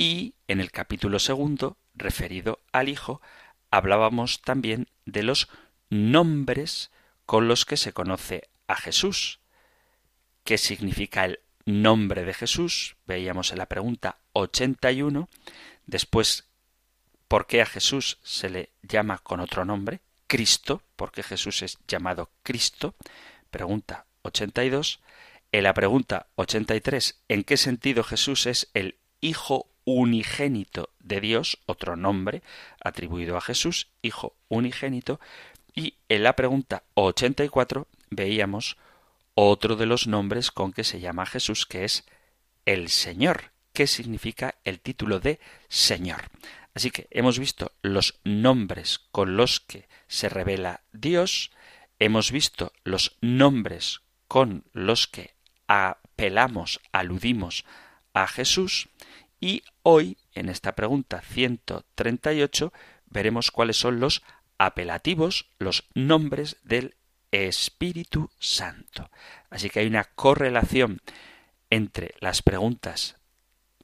y 0.02 0.34
en 0.48 0.60
el 0.60 0.72
capítulo 0.72 1.20
segundo, 1.20 1.76
referido 1.94 2.58
al 2.72 2.88
Hijo, 2.88 3.22
hablábamos 3.70 4.42
también 4.42 4.88
de 5.06 5.22
los 5.22 5.48
nombres 5.90 6.90
con 7.24 7.46
los 7.46 7.64
que 7.64 7.76
se 7.76 7.92
conoce 7.92 8.48
a 8.66 8.74
Jesús. 8.74 9.38
¿Qué 10.42 10.58
significa 10.58 11.24
el 11.24 11.38
nombre 11.66 12.24
de 12.24 12.34
Jesús? 12.34 12.96
Veíamos 13.06 13.52
en 13.52 13.58
la 13.58 13.66
pregunta 13.66 14.18
81. 14.32 15.28
Después, 15.86 16.48
¿por 17.28 17.46
qué 17.46 17.62
a 17.62 17.66
Jesús 17.66 18.18
se 18.24 18.50
le 18.50 18.70
llama 18.82 19.18
con 19.18 19.38
otro 19.38 19.64
nombre? 19.64 20.00
Cristo, 20.26 20.82
porque 20.96 21.22
Jesús 21.22 21.62
es 21.62 21.78
llamado 21.86 22.28
Cristo. 22.42 22.96
Pregunta 23.52 24.06
82. 24.22 24.98
En 25.52 25.62
la 25.62 25.74
pregunta 25.74 26.26
83, 26.34 27.22
¿en 27.28 27.44
qué 27.44 27.56
sentido 27.56 28.02
Jesús 28.02 28.46
es 28.46 28.68
el 28.74 28.96
Hijo 29.20 29.68
unigénito 29.84 30.90
de 31.00 31.20
Dios, 31.20 31.58
otro 31.66 31.96
nombre 31.96 32.42
atribuido 32.80 33.36
a 33.36 33.40
Jesús, 33.40 33.88
Hijo 34.02 34.34
unigénito? 34.48 35.20
Y 35.74 35.94
en 36.08 36.22
la 36.22 36.34
pregunta 36.34 36.82
84 36.94 37.86
veíamos 38.10 38.76
otro 39.34 39.76
de 39.76 39.86
los 39.86 40.06
nombres 40.06 40.50
con 40.50 40.72
que 40.72 40.84
se 40.84 41.00
llama 41.00 41.26
Jesús, 41.26 41.66
que 41.66 41.84
es 41.84 42.04
el 42.66 42.88
Señor, 42.88 43.52
que 43.72 43.86
significa 43.86 44.54
el 44.64 44.80
título 44.80 45.20
de 45.20 45.40
Señor. 45.68 46.22
Así 46.74 46.90
que 46.90 47.06
hemos 47.10 47.38
visto 47.38 47.72
los 47.82 48.20
nombres 48.24 49.00
con 49.10 49.36
los 49.36 49.60
que 49.60 49.88
se 50.08 50.28
revela 50.28 50.82
Dios, 50.92 51.50
hemos 51.98 52.30
visto 52.30 52.72
los 52.84 53.16
nombres 53.20 54.00
con 54.28 54.64
los 54.72 55.06
que 55.06 55.34
apelamos, 55.66 56.80
aludimos 56.92 57.64
a 58.14 58.26
Jesús, 58.26 58.88
y 59.42 59.64
hoy, 59.82 60.16
en 60.34 60.48
esta 60.48 60.72
pregunta 60.74 61.20
138, 61.20 62.72
veremos 63.10 63.50
cuáles 63.50 63.76
son 63.76 64.00
los 64.00 64.22
apelativos, 64.56 65.50
los 65.58 65.84
nombres 65.94 66.56
del 66.62 66.94
Espíritu 67.32 68.30
Santo. 68.38 69.10
Así 69.50 69.68
que 69.68 69.80
hay 69.80 69.88
una 69.88 70.04
correlación 70.04 71.02
entre 71.70 72.14
las 72.20 72.40
preguntas 72.40 73.16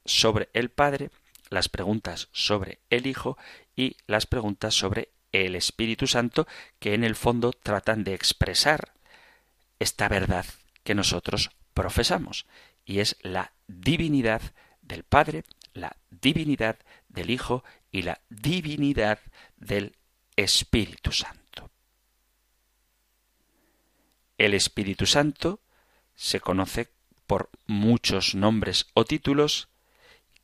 sobre 0.05 0.49
el 0.53 0.69
Padre 0.69 1.11
las 1.49 1.69
preguntas 1.69 2.29
sobre 2.31 2.79
el 2.89 3.07
Hijo 3.07 3.37
y 3.75 3.97
las 4.07 4.25
preguntas 4.25 4.73
sobre 4.73 5.09
el 5.31 5.55
Espíritu 5.55 6.07
Santo, 6.07 6.47
que 6.79 6.93
en 6.93 7.03
el 7.03 7.15
fondo 7.15 7.51
tratan 7.51 8.03
de 8.03 8.13
expresar 8.13 8.93
esta 9.79 10.07
verdad 10.07 10.45
que 10.83 10.95
nosotros 10.95 11.51
profesamos, 11.73 12.45
y 12.85 12.99
es 12.99 13.17
la 13.21 13.51
divinidad 13.67 14.41
del 14.89 15.03
Padre, 15.03 15.45
la 15.73 15.95
divinidad 16.09 16.77
del 17.07 17.29
Hijo 17.29 17.63
y 17.91 18.01
la 18.01 18.19
divinidad 18.29 19.19
del 19.55 19.95
Espíritu 20.35 21.13
Santo. 21.13 21.71
El 24.37 24.53
Espíritu 24.53 25.05
Santo 25.05 25.61
se 26.15 26.41
conoce 26.41 26.89
por 27.27 27.49
muchos 27.67 28.35
nombres 28.35 28.87
o 28.93 29.05
títulos 29.05 29.69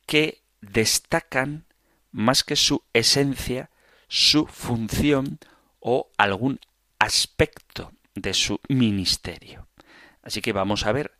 que 0.06 0.42
destacan 0.60 1.66
más 2.12 2.44
que 2.44 2.56
su 2.56 2.82
esencia, 2.92 3.70
su 4.08 4.46
función 4.46 5.38
o 5.80 6.08
algún 6.16 6.60
aspecto 6.98 7.92
de 8.14 8.32
su 8.32 8.60
ministerio. 8.68 9.66
Así 10.22 10.40
que 10.40 10.52
vamos 10.52 10.86
a 10.86 10.92
ver 10.92 11.16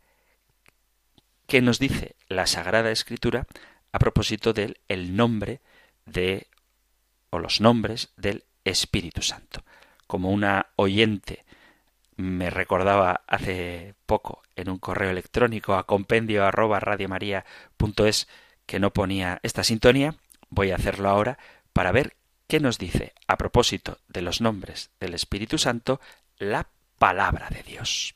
qué 1.47 1.63
nos 1.63 1.79
dice 1.79 2.17
la 2.29 2.47
Sagrada 2.47 2.91
Escritura 2.91 3.47
a 3.93 3.99
propósito 3.99 4.53
del 4.53 4.79
el 4.89 5.17
nombre 5.17 5.61
de 6.05 6.49
o 7.31 7.39
los 7.39 7.61
nombres 7.61 8.13
del 8.17 8.45
Espíritu 8.65 9.23
Santo. 9.23 9.65
Como 10.07 10.31
una 10.31 10.67
oyente 10.77 11.45
me 12.17 12.51
recordaba 12.51 13.23
hace 13.27 13.95
poco 14.07 14.43
en 14.57 14.71
un 14.71 14.79
correo 14.79 15.11
electrónico 15.11 15.75
a 15.75 15.87
compendio 15.87 16.45
arroba 16.45 16.81
que 18.67 18.81
no 18.81 18.93
ponía 18.93 19.39
esta 19.43 19.63
sintonía, 19.63 20.17
voy 20.49 20.71
a 20.71 20.77
hacerlo 20.77 21.09
ahora 21.09 21.39
para 21.73 21.93
ver 21.93 22.17
qué 22.49 22.59
nos 22.59 22.79
dice 22.79 23.15
a 23.29 23.37
propósito 23.37 23.99
de 24.09 24.23
los 24.23 24.41
nombres 24.41 24.91
del 24.99 25.15
Espíritu 25.15 25.59
Santo 25.59 26.01
la 26.39 26.69
palabra 26.99 27.49
de 27.51 27.63
Dios. 27.63 28.16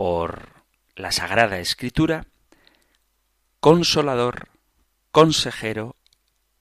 por 0.00 0.64
la 0.96 1.12
Sagrada 1.12 1.58
Escritura 1.58 2.24
consolador, 3.60 4.48
consejero, 5.12 5.94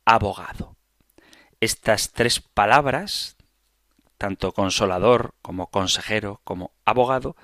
abogado. 0.04 0.76
Estas 1.62 2.12
tres 2.12 2.42
palabras, 2.42 3.38
tanto 4.18 4.52
consolador 4.52 5.36
como 5.42 5.68
consejero 5.68 6.42
como 6.44 6.74
abogado, 6.84 7.38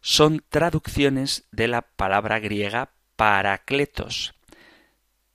son 0.00 0.44
traducciones 0.48 1.44
de 1.52 1.68
la 1.68 1.82
palabra 1.82 2.40
griega 2.40 2.90
paracletos, 3.14 4.34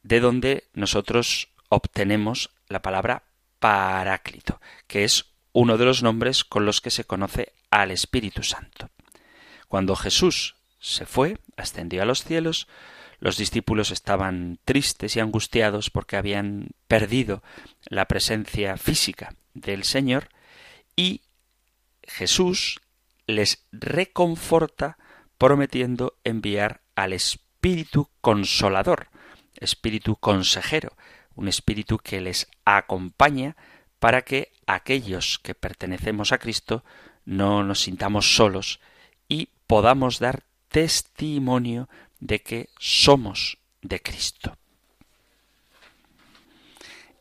de 0.03 0.19
donde 0.19 0.65
nosotros 0.73 1.47
obtenemos 1.69 2.49
la 2.67 2.81
palabra 2.81 3.23
paráclito, 3.59 4.59
que 4.87 5.05
es 5.05 5.27
uno 5.53 5.77
de 5.77 5.85
los 5.85 6.03
nombres 6.03 6.43
con 6.43 6.65
los 6.65 6.81
que 6.81 6.91
se 6.91 7.05
conoce 7.05 7.53
al 7.69 7.91
Espíritu 7.91 8.43
Santo. 8.43 8.89
Cuando 9.71 9.95
Jesús 9.95 10.57
se 10.81 11.05
fue, 11.05 11.37
ascendió 11.55 12.01
a 12.01 12.05
los 12.05 12.25
cielos, 12.25 12.67
los 13.19 13.37
discípulos 13.37 13.91
estaban 13.91 14.59
tristes 14.65 15.15
y 15.15 15.21
angustiados 15.21 15.89
porque 15.89 16.17
habían 16.17 16.71
perdido 16.89 17.41
la 17.85 18.05
presencia 18.05 18.75
física 18.75 19.33
del 19.53 19.85
Señor 19.85 20.27
y 20.97 21.21
Jesús 22.03 22.81
les 23.27 23.63
reconforta 23.71 24.97
prometiendo 25.37 26.17
enviar 26.25 26.81
al 26.95 27.13
Espíritu 27.13 28.09
Consolador, 28.19 29.07
Espíritu 29.55 30.17
Consejero, 30.17 30.97
un 31.33 31.47
Espíritu 31.47 31.97
que 31.97 32.19
les 32.19 32.49
acompaña 32.65 33.55
para 33.99 34.23
que 34.23 34.51
aquellos 34.67 35.39
que 35.39 35.55
pertenecemos 35.55 36.33
a 36.33 36.39
Cristo 36.39 36.83
no 37.23 37.63
nos 37.63 37.79
sintamos 37.79 38.35
solos 38.35 38.81
y 39.29 39.47
podamos 39.71 40.19
dar 40.19 40.43
testimonio 40.67 41.87
de 42.19 42.41
que 42.41 42.67
somos 42.77 43.57
de 43.81 44.01
Cristo. 44.01 44.57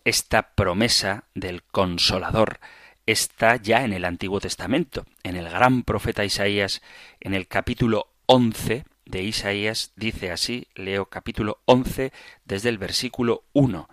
Esta 0.04 0.56
promesa 0.56 1.26
del 1.32 1.62
consolador 1.62 2.58
está 3.06 3.54
ya 3.54 3.84
en 3.84 3.92
el 3.92 4.04
Antiguo 4.04 4.40
Testamento, 4.40 5.06
en 5.22 5.36
el 5.36 5.48
gran 5.48 5.84
profeta 5.84 6.24
Isaías, 6.24 6.82
en 7.20 7.34
el 7.34 7.46
capítulo 7.46 8.08
11 8.26 8.82
de 9.04 9.22
Isaías 9.22 9.92
dice 9.94 10.32
así, 10.32 10.66
leo 10.74 11.06
capítulo 11.06 11.60
11 11.66 12.12
desde 12.44 12.68
el 12.68 12.78
versículo 12.78 13.44
1, 13.52 13.88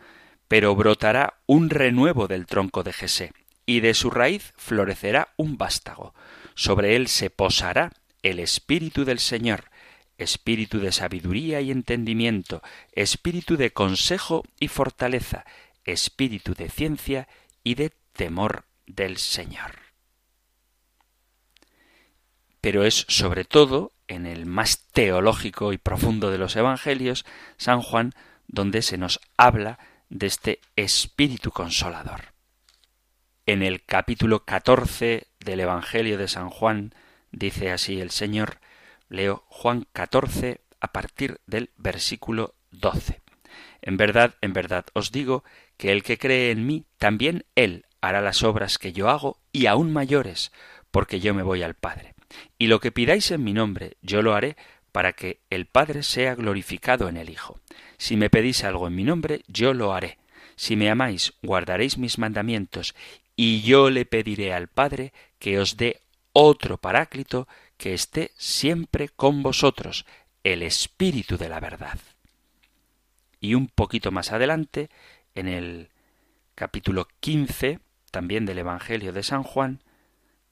pero 0.48 0.76
brotará 0.76 1.36
un 1.46 1.70
renuevo 1.70 2.28
del 2.28 2.48
tronco 2.48 2.82
de 2.82 2.94
Jesé, 2.94 3.34
y 3.68 3.82
de 3.82 3.94
su 3.94 4.10
raíz 4.10 4.56
florecerá 4.58 5.28
un 5.38 5.60
vástago. 5.60 6.16
Sobre 6.56 6.96
él 6.96 7.08
se 7.08 7.30
posará 7.30 7.92
el 8.24 8.40
espíritu 8.40 9.06
del 9.06 9.20
Señor, 9.20 9.66
espíritu 10.18 10.80
de 10.80 10.92
sabiduría 10.92 11.62
y 11.62 11.72
entendimiento, 11.72 12.62
espíritu 12.92 13.58
de 13.58 13.72
consejo 13.72 14.44
y 14.60 14.68
fortaleza, 14.68 15.46
espíritu 15.86 16.54
de 16.54 16.70
ciencia 16.70 17.28
y 17.64 17.76
de 17.76 17.94
temor 18.14 18.66
del 18.86 19.18
Señor. 19.18 19.80
Pero 22.62 22.84
es 22.84 23.06
sobre 23.08 23.46
todo 23.46 23.94
en 24.08 24.26
el 24.26 24.46
más 24.46 24.88
teológico 24.92 25.74
y 25.74 25.78
profundo 25.78 26.32
de 26.32 26.38
los 26.38 26.56
Evangelios, 26.56 27.26
San 27.58 27.82
Juan, 27.82 28.14
donde 28.48 28.82
se 28.82 28.98
nos 28.98 29.20
habla 29.38 29.80
de 30.10 30.28
este 30.28 30.62
espíritu 30.76 31.52
consolador. 31.52 32.34
En 33.46 33.62
el 33.62 33.84
capítulo 33.84 34.44
14 34.44 35.28
del 35.40 35.60
Evangelio 35.60 36.18
de 36.18 36.28
San 36.28 36.50
Juan 36.50 36.94
dice 37.32 37.72
así 37.72 38.00
el 38.00 38.12
Señor, 38.12 38.60
leo 39.10 39.44
Juan 39.48 39.88
14 39.94 40.62
a 40.80 40.92
partir 40.92 41.40
del 41.46 41.72
versículo 41.78 42.56
12. 42.72 43.22
En 43.82 43.98
verdad, 43.98 44.36
en 44.42 44.54
verdad 44.54 44.86
os 44.94 45.12
digo 45.12 45.44
que 45.78 45.92
el 45.92 46.04
que 46.04 46.18
cree 46.18 46.52
en 46.52 46.66
mí, 46.66 46.86
también 46.98 47.46
él 47.56 47.86
hará 48.02 48.22
las 48.22 48.44
obras 48.44 48.78
que 48.78 48.94
yo 48.94 49.10
hago 49.10 49.40
y 49.52 49.66
aún 49.66 49.92
mayores, 49.94 50.52
porque 50.92 51.20
yo 51.20 51.34
me 51.34 51.44
voy 51.44 51.64
al 51.64 51.76
Padre. 51.76 52.16
Y 52.58 52.68
lo 52.68 52.80
que 52.80 52.92
pidáis 52.92 53.32
en 53.32 53.44
mi 53.44 53.54
nombre, 53.54 53.98
yo 54.02 54.22
lo 54.22 54.34
haré 54.34 54.58
para 54.92 55.14
que 55.14 55.42
el 55.50 55.68
Padre 55.68 56.04
sea 56.04 56.36
glorificado 56.36 57.08
en 57.10 57.18
el 57.18 57.30
Hijo. 57.30 57.60
Si 57.98 58.18
me 58.18 58.30
pedís 58.30 58.64
algo 58.64 58.88
en 58.88 58.96
mi 58.96 59.04
nombre, 59.04 59.44
yo 59.48 59.74
lo 59.74 59.94
haré. 59.94 60.18
Si 60.56 60.76
me 60.76 60.90
amáis, 60.90 61.34
guardaréis 61.44 61.98
mis 61.98 62.18
mandamientos, 62.18 62.96
y 63.36 63.62
yo 63.62 63.90
le 63.90 64.06
pediré 64.06 64.54
al 64.54 64.68
Padre 64.68 65.14
que 65.38 65.60
os 65.60 65.78
dé 65.78 66.02
otro 66.40 66.78
paráclito 66.78 67.48
que 67.78 67.96
esté 67.96 68.32
siempre 68.38 69.10
con 69.10 69.42
vosotros, 69.42 70.06
el 70.44 70.62
Espíritu 70.62 71.36
de 71.36 71.50
la 71.50 71.60
verdad. 71.60 71.98
Y 73.40 73.56
un 73.56 73.68
poquito 73.68 74.12
más 74.12 74.32
adelante, 74.32 74.92
en 75.34 75.48
el 75.48 75.90
capítulo 76.54 77.08
15, 77.22 77.80
también 78.12 78.46
del 78.46 78.60
Evangelio 78.60 79.14
de 79.14 79.24
San 79.24 79.42
Juan, 79.42 79.82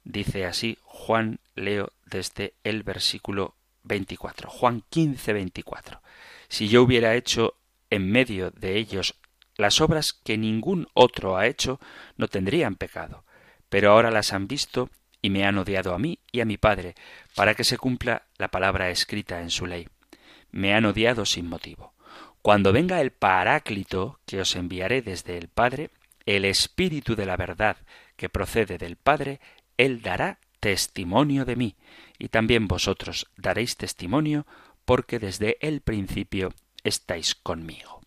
dice 0.03 0.45
así 0.45 0.79
Juan, 0.85 1.39
leo 1.53 1.91
desde 2.07 2.55
el 2.63 2.81
versículo 2.81 3.53
24. 3.83 4.49
Juan 4.49 4.83
15, 4.89 5.33
24. 5.33 6.01
Si 6.47 6.67
yo 6.67 6.81
hubiera 6.81 7.13
hecho 7.13 7.57
en 7.91 8.11
medio 8.11 8.49
de 8.49 8.77
ellos 8.77 9.13
las 9.55 9.81
obras 9.81 10.13
que 10.13 10.35
ningún 10.35 10.87
otro 10.95 11.37
ha 11.37 11.45
hecho, 11.45 11.79
no 12.17 12.27
tendrían 12.27 12.75
pecado. 12.75 13.23
Pero 13.69 13.91
ahora 13.91 14.09
las 14.09 14.33
han 14.33 14.47
visto 14.47 14.89
y 15.25 15.31
me 15.31 15.43
han 15.43 15.57
odiado 15.57 15.95
a 15.95 15.97
mí 15.97 16.19
y 16.31 16.41
a 16.41 16.45
mi 16.45 16.57
Padre, 16.57 16.93
para 17.33 17.55
que 17.55 17.63
se 17.63 17.79
cumpla 17.79 18.27
la 18.37 18.49
palabra 18.49 18.91
escrita 18.91 19.41
en 19.41 19.49
su 19.49 19.65
ley. 19.65 19.87
Me 20.51 20.75
han 20.75 20.85
odiado 20.85 21.25
sin 21.25 21.47
motivo. 21.47 21.95
Cuando 22.43 22.71
venga 22.71 23.01
el 23.01 23.09
Paráclito 23.09 24.19
que 24.27 24.39
os 24.39 24.55
enviaré 24.55 25.01
desde 25.01 25.39
el 25.39 25.47
Padre, 25.47 25.89
el 26.27 26.45
Espíritu 26.45 27.15
de 27.15 27.25
la 27.25 27.37
verdad 27.37 27.77
que 28.15 28.29
procede 28.29 28.77
del 28.77 28.97
Padre, 28.97 29.39
Él 29.77 30.03
dará 30.03 30.37
testimonio 30.59 31.43
de 31.43 31.55
mí, 31.55 31.75
y 32.19 32.27
también 32.27 32.67
vosotros 32.67 33.25
daréis 33.35 33.77
testimonio, 33.77 34.45
porque 34.85 35.17
desde 35.17 35.57
el 35.59 35.81
principio 35.81 36.53
estáis 36.83 37.33
conmigo. 37.33 38.04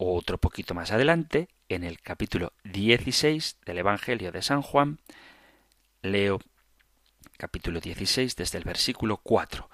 Otro 0.00 0.38
poquito 0.38 0.74
más 0.74 0.92
adelante, 0.92 1.48
en 1.68 1.82
el 1.82 2.00
capítulo 2.00 2.52
16 2.62 3.56
del 3.66 3.78
Evangelio 3.78 4.30
de 4.30 4.42
San 4.42 4.62
Juan, 4.62 5.00
leo 6.02 6.38
capítulo 7.36 7.80
16 7.80 8.36
desde 8.36 8.58
el 8.58 8.64
versículo 8.64 9.16
4. 9.16 9.68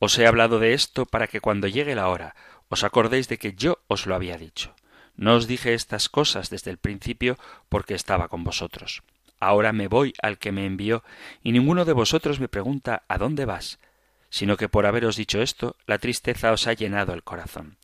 Os 0.00 0.18
he 0.18 0.26
hablado 0.26 0.58
de 0.58 0.74
esto 0.74 1.06
para 1.06 1.28
que 1.28 1.40
cuando 1.40 1.68
llegue 1.68 1.94
la 1.94 2.08
hora 2.08 2.34
os 2.68 2.82
acordéis 2.82 3.28
de 3.28 3.38
que 3.38 3.52
yo 3.52 3.78
os 3.86 4.06
lo 4.06 4.16
había 4.16 4.36
dicho. 4.36 4.74
No 5.14 5.36
os 5.36 5.46
dije 5.46 5.74
estas 5.74 6.08
cosas 6.08 6.50
desde 6.50 6.72
el 6.72 6.78
principio 6.78 7.38
porque 7.68 7.94
estaba 7.94 8.26
con 8.26 8.42
vosotros. 8.42 9.04
Ahora 9.38 9.72
me 9.72 9.86
voy 9.86 10.12
al 10.20 10.38
que 10.38 10.50
me 10.50 10.66
envió, 10.66 11.04
y 11.40 11.52
ninguno 11.52 11.84
de 11.84 11.92
vosotros 11.92 12.40
me 12.40 12.48
pregunta 12.48 13.04
¿A 13.06 13.16
dónde 13.16 13.44
vas? 13.44 13.78
sino 14.30 14.56
que 14.56 14.68
por 14.68 14.86
haberos 14.86 15.16
dicho 15.16 15.40
esto, 15.40 15.76
la 15.86 15.98
tristeza 15.98 16.52
os 16.52 16.66
ha 16.66 16.72
llenado 16.72 17.14
el 17.14 17.22
corazón. 17.22 17.77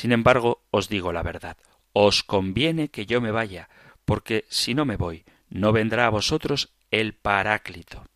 Sin 0.00 0.12
embargo, 0.12 0.62
os 0.70 0.88
digo 0.88 1.12
la 1.12 1.22
verdad, 1.22 1.58
os 1.92 2.24
conviene 2.24 2.88
que 2.88 3.04
yo 3.04 3.20
me 3.20 3.32
vaya, 3.32 3.68
porque 4.06 4.46
si 4.48 4.72
no 4.72 4.86
me 4.86 4.96
voy, 4.96 5.26
no 5.50 5.72
vendrá 5.72 6.06
a 6.06 6.08
vosotros 6.08 6.72
el 6.90 7.12
Paráclito. 7.12 8.06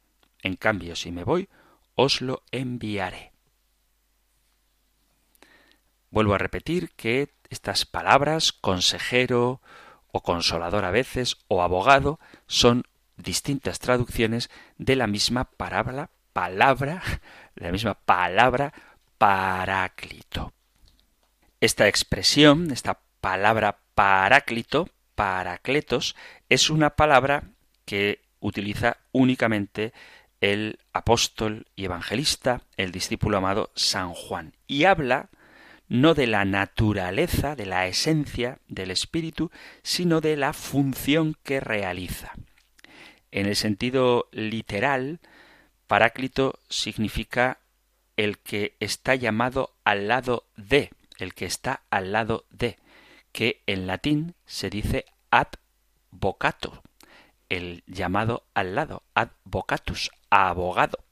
En 0.41 0.57
cambio, 0.57 0.97
si 0.97 1.13
me 1.13 1.25
voy, 1.25 1.51
os 1.95 2.23
lo 2.23 2.43
enviaré. 2.53 3.33
Vuelvo 6.09 6.33
a 6.33 6.39
repetir 6.39 6.91
que 6.93 7.35
estas 7.51 7.85
palabras, 7.85 8.55
consejero, 8.55 9.61
o 10.11 10.23
consolador 10.23 10.87
a 10.87 10.91
veces, 10.91 11.37
o 11.49 11.61
abogado, 11.61 12.19
son 12.47 12.85
distintas 13.19 13.79
traducciones 13.79 14.49
de 14.79 14.97
la 14.97 15.07
misma 15.07 15.45
palabra, 15.45 16.09
palabra, 16.33 17.03
de 17.57 17.67
la 17.67 17.73
misma 17.73 17.93
palabra 17.93 18.73
paráclito. 19.19 20.55
Esta 21.65 21.89
expresión, 21.89 22.71
esta 22.73 23.01
palabra 23.23 23.79
paráclito, 23.95 24.87
paracletos, 25.15 26.15
es 26.51 26.69
una 26.69 26.91
palabra 26.91 27.45
que 27.87 28.21
utiliza 28.39 28.99
únicamente 29.13 29.95
el 30.43 30.79
apóstol 30.93 31.67
y 31.75 31.87
evangelista, 31.87 32.61
el 32.77 32.93
discípulo 32.93 33.39
amado 33.39 33.71
San 33.75 34.13
Juan, 34.13 34.53
y 34.67 34.85
habla 34.85 35.31
no 35.89 36.13
de 36.13 36.27
la 36.27 36.45
naturaleza, 36.45 37.57
de 37.57 37.65
la 37.65 37.87
esencia 37.87 38.59
del 38.69 38.91
espíritu, 38.91 39.51
sino 39.83 40.21
de 40.21 40.37
la 40.37 40.53
función 40.53 41.35
que 41.45 41.61
realiza. 41.61 42.35
En 43.31 43.47
el 43.47 43.57
sentido 43.57 44.29
literal, 44.33 45.19
Paráclito 45.87 46.61
significa 46.69 47.61
el 48.19 48.37
que 48.37 48.77
está 48.81 49.15
llamado 49.15 49.75
al 49.85 50.09
lado 50.09 50.45
de, 50.59 50.91
el 51.19 51.35
que 51.35 51.47
está 51.47 51.83
al 51.91 52.13
lado 52.13 52.47
de, 52.51 52.79
que 53.33 53.63
en 53.67 53.87
latín 53.87 54.35
se 54.47 54.71
dice 54.71 55.07
ad 55.31 55.49
vocato, 56.11 56.83
el 57.49 57.83
llamado 57.87 58.47
al 58.55 58.75
lado, 58.75 59.03
ad 59.15 59.31
vocatus, 59.45 60.11
abogado, 60.31 61.05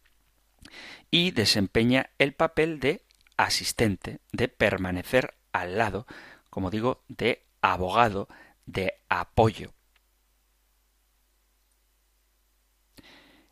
y 1.11 1.31
desempeña 1.33 2.11
el 2.19 2.35
papel 2.35 2.81
de 2.81 3.03
asistente, 3.37 4.21
de 4.33 4.49
permanecer 4.49 5.35
al 5.53 5.79
lado, 5.79 6.07
como 6.51 6.71
digo, 6.71 7.03
de 7.09 7.45
abogado, 7.61 8.29
de 8.67 8.95
apoyo. 9.09 9.73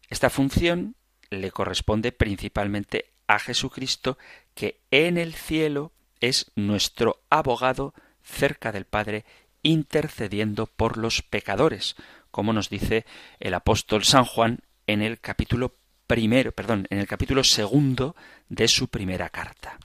Esta 0.08 0.30
función 0.30 0.96
le 1.30 1.50
corresponde 1.52 2.12
principalmente 2.12 3.12
a 3.26 3.38
Jesucristo, 3.38 4.18
que 4.54 4.80
en 4.90 5.16
el 5.16 5.34
cielo 5.34 5.92
es 6.20 6.50
nuestro 6.54 7.20
abogado 7.30 7.94
cerca 8.22 8.72
del 8.72 8.84
Padre, 8.84 9.24
intercediendo 9.62 10.66
por 10.66 10.96
los 10.96 11.22
pecadores, 11.22 11.96
como 12.30 12.52
nos 12.52 12.70
dice 12.70 13.04
el 13.40 13.54
apóstol 13.54 14.04
San 14.04 14.24
Juan 14.24 14.60
en 14.86 15.02
el 15.02 15.20
capítulo 15.20 15.74
primero, 16.06 16.52
perdón, 16.52 16.86
en 16.90 16.98
el 16.98 17.06
capítulo 17.06 17.44
segundo 17.44 18.16
de 18.48 18.68
su 18.68 18.88
primera 18.88 19.28
carta. 19.28 19.78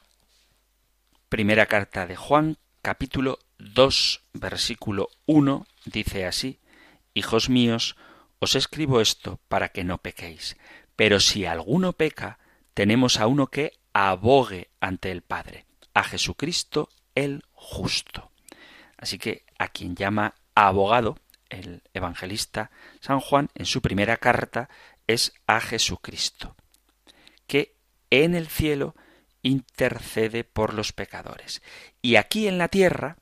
Primera 1.29 1.65
carta 1.65 2.05
de 2.07 2.15
Juan, 2.15 2.57
capítulo 2.81 3.39
2, 3.59 4.21
versículo 4.33 5.09
1, 5.25 5.65
dice 5.85 6.25
así, 6.25 6.59
Hijos 7.13 7.49
míos, 7.49 7.95
os 8.39 8.55
escribo 8.55 9.01
esto 9.01 9.39
para 9.47 9.69
que 9.69 9.83
no 9.83 9.97
pequéis, 9.97 10.57
pero 10.95 11.19
si 11.19 11.45
alguno 11.45 11.93
peca, 11.93 12.39
tenemos 12.73 13.19
a 13.19 13.27
uno 13.27 13.47
que 13.47 13.73
abogue 13.93 14.69
ante 14.79 15.11
el 15.11 15.21
Padre, 15.21 15.65
a 15.95 16.03
Jesucristo 16.03 16.89
el 17.15 17.43
justo. 17.53 18.31
Así 18.97 19.17
que 19.17 19.43
a 19.57 19.69
quien 19.69 19.95
llama 19.95 20.35
abogado, 20.53 21.17
el 21.49 21.81
evangelista 21.93 22.69
San 22.99 23.19
Juan, 23.19 23.49
en 23.55 23.65
su 23.65 23.81
primera 23.81 24.17
carta, 24.17 24.69
es 25.07 25.33
a 25.47 25.59
Jesucristo, 25.61 26.55
que 27.47 27.75
en 28.09 28.35
el 28.35 28.47
cielo 28.47 28.95
intercede 29.41 30.43
por 30.43 30.73
los 30.73 30.91
pecadores. 30.91 31.61
Y 32.01 32.15
aquí 32.15 32.47
en 32.47 32.57
la 32.57 32.67
tierra, 32.67 33.17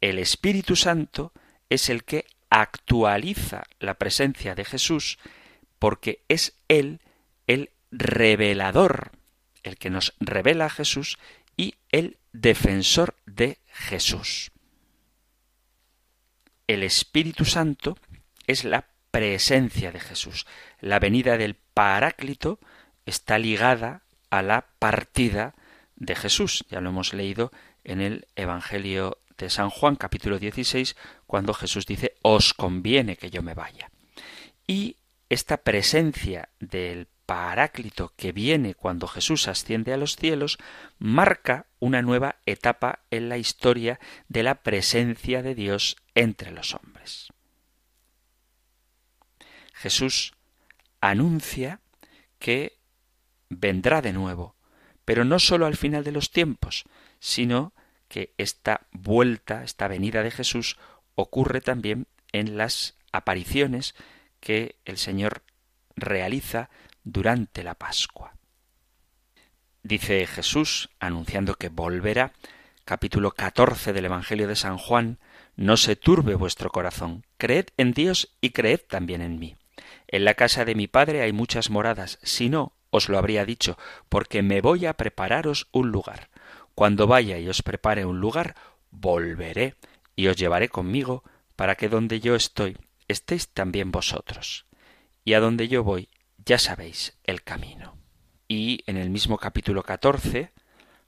el 0.00 0.18
Espíritu 0.18 0.76
Santo 0.76 1.32
es 1.68 1.88
el 1.88 2.04
que 2.04 2.26
actualiza 2.50 3.64
la 3.78 3.94
presencia 3.94 4.54
de 4.54 4.64
Jesús 4.64 5.18
porque 5.78 6.22
es 6.28 6.54
Él 6.68 7.00
el 7.46 7.70
revelador, 7.90 9.12
el 9.62 9.76
que 9.76 9.90
nos 9.90 10.14
revela 10.20 10.66
a 10.66 10.70
Jesús, 10.70 11.18
y 11.58 11.74
el 11.90 12.16
defensor 12.32 13.16
de 13.26 13.58
Jesús. 13.66 14.50
El 16.66 16.82
Espíritu 16.82 17.44
Santo 17.44 17.98
es 18.46 18.64
la 18.64 18.86
presencia 19.10 19.92
de 19.92 20.00
Jesús. 20.00 20.46
La 20.80 20.98
venida 20.98 21.36
del 21.36 21.56
Paráclito 21.56 22.58
está 23.04 23.38
ligada 23.38 24.04
a 24.30 24.40
la 24.42 24.66
partida 24.78 25.54
de 25.96 26.14
Jesús. 26.14 26.64
Ya 26.70 26.80
lo 26.80 26.90
hemos 26.90 27.12
leído 27.12 27.50
en 27.84 28.00
el 28.00 28.28
Evangelio 28.36 29.18
de 29.36 29.50
San 29.50 29.70
Juan 29.70 29.96
capítulo 29.96 30.38
16, 30.38 30.96
cuando 31.26 31.54
Jesús 31.54 31.86
dice, 31.86 32.14
os 32.22 32.54
conviene 32.54 33.16
que 33.16 33.30
yo 33.30 33.42
me 33.42 33.54
vaya. 33.54 33.90
Y 34.66 34.96
esta 35.28 35.58
presencia 35.58 36.50
del 36.60 37.08
Paráclito 37.28 38.14
que 38.16 38.32
viene 38.32 38.74
cuando 38.74 39.06
Jesús 39.06 39.48
asciende 39.48 39.92
a 39.92 39.98
los 39.98 40.16
cielos 40.16 40.56
marca 40.98 41.66
una 41.78 42.00
nueva 42.00 42.36
etapa 42.46 43.00
en 43.10 43.28
la 43.28 43.36
historia 43.36 44.00
de 44.28 44.42
la 44.42 44.62
presencia 44.62 45.42
de 45.42 45.54
Dios 45.54 45.98
entre 46.14 46.52
los 46.52 46.74
hombres. 46.74 47.28
Jesús 49.74 50.32
anuncia 51.02 51.82
que 52.38 52.78
vendrá 53.50 54.00
de 54.00 54.14
nuevo, 54.14 54.56
pero 55.04 55.26
no 55.26 55.38
sólo 55.38 55.66
al 55.66 55.76
final 55.76 56.04
de 56.04 56.12
los 56.12 56.30
tiempos, 56.30 56.84
sino 57.20 57.74
que 58.08 58.32
esta 58.38 58.86
vuelta, 58.90 59.64
esta 59.64 59.86
venida 59.86 60.22
de 60.22 60.30
Jesús, 60.30 60.78
ocurre 61.14 61.60
también 61.60 62.06
en 62.32 62.56
las 62.56 62.96
apariciones 63.12 63.94
que 64.40 64.76
el 64.86 64.96
Señor 64.96 65.42
realiza 65.94 66.70
durante 67.04 67.62
la 67.62 67.74
Pascua. 67.74 68.34
Dice 69.82 70.26
Jesús, 70.26 70.90
anunciando 71.00 71.54
que 71.54 71.68
volverá, 71.68 72.32
capítulo 72.84 73.30
14 73.32 73.92
del 73.92 74.06
Evangelio 74.06 74.48
de 74.48 74.56
San 74.56 74.78
Juan, 74.78 75.18
no 75.56 75.76
se 75.76 75.96
turbe 75.96 76.34
vuestro 76.34 76.70
corazón, 76.70 77.24
creed 77.36 77.66
en 77.76 77.92
Dios 77.92 78.36
y 78.40 78.50
creed 78.50 78.80
también 78.88 79.22
en 79.22 79.38
mí. 79.38 79.56
En 80.06 80.24
la 80.24 80.34
casa 80.34 80.64
de 80.64 80.74
mi 80.74 80.86
Padre 80.86 81.22
hay 81.22 81.32
muchas 81.32 81.70
moradas, 81.70 82.18
si 82.22 82.48
no, 82.48 82.72
os 82.90 83.08
lo 83.08 83.18
habría 83.18 83.44
dicho, 83.44 83.78
porque 84.08 84.42
me 84.42 84.60
voy 84.60 84.86
a 84.86 84.94
prepararos 84.94 85.68
un 85.72 85.90
lugar. 85.90 86.30
Cuando 86.74 87.06
vaya 87.06 87.38
y 87.38 87.48
os 87.48 87.62
prepare 87.62 88.04
un 88.04 88.20
lugar, 88.20 88.54
volveré 88.90 89.74
y 90.16 90.28
os 90.28 90.36
llevaré 90.36 90.68
conmigo, 90.68 91.24
para 91.56 91.74
que 91.74 91.88
donde 91.88 92.20
yo 92.20 92.34
estoy 92.34 92.76
estéis 93.08 93.48
también 93.48 93.90
vosotros. 93.90 94.66
Y 95.24 95.34
a 95.34 95.40
donde 95.40 95.68
yo 95.68 95.82
voy, 95.82 96.08
ya 96.48 96.58
sabéis 96.58 97.12
el 97.24 97.42
camino. 97.42 97.98
Y 98.48 98.82
en 98.86 98.96
el 98.96 99.10
mismo 99.10 99.36
capítulo 99.36 99.82
14, 99.82 100.50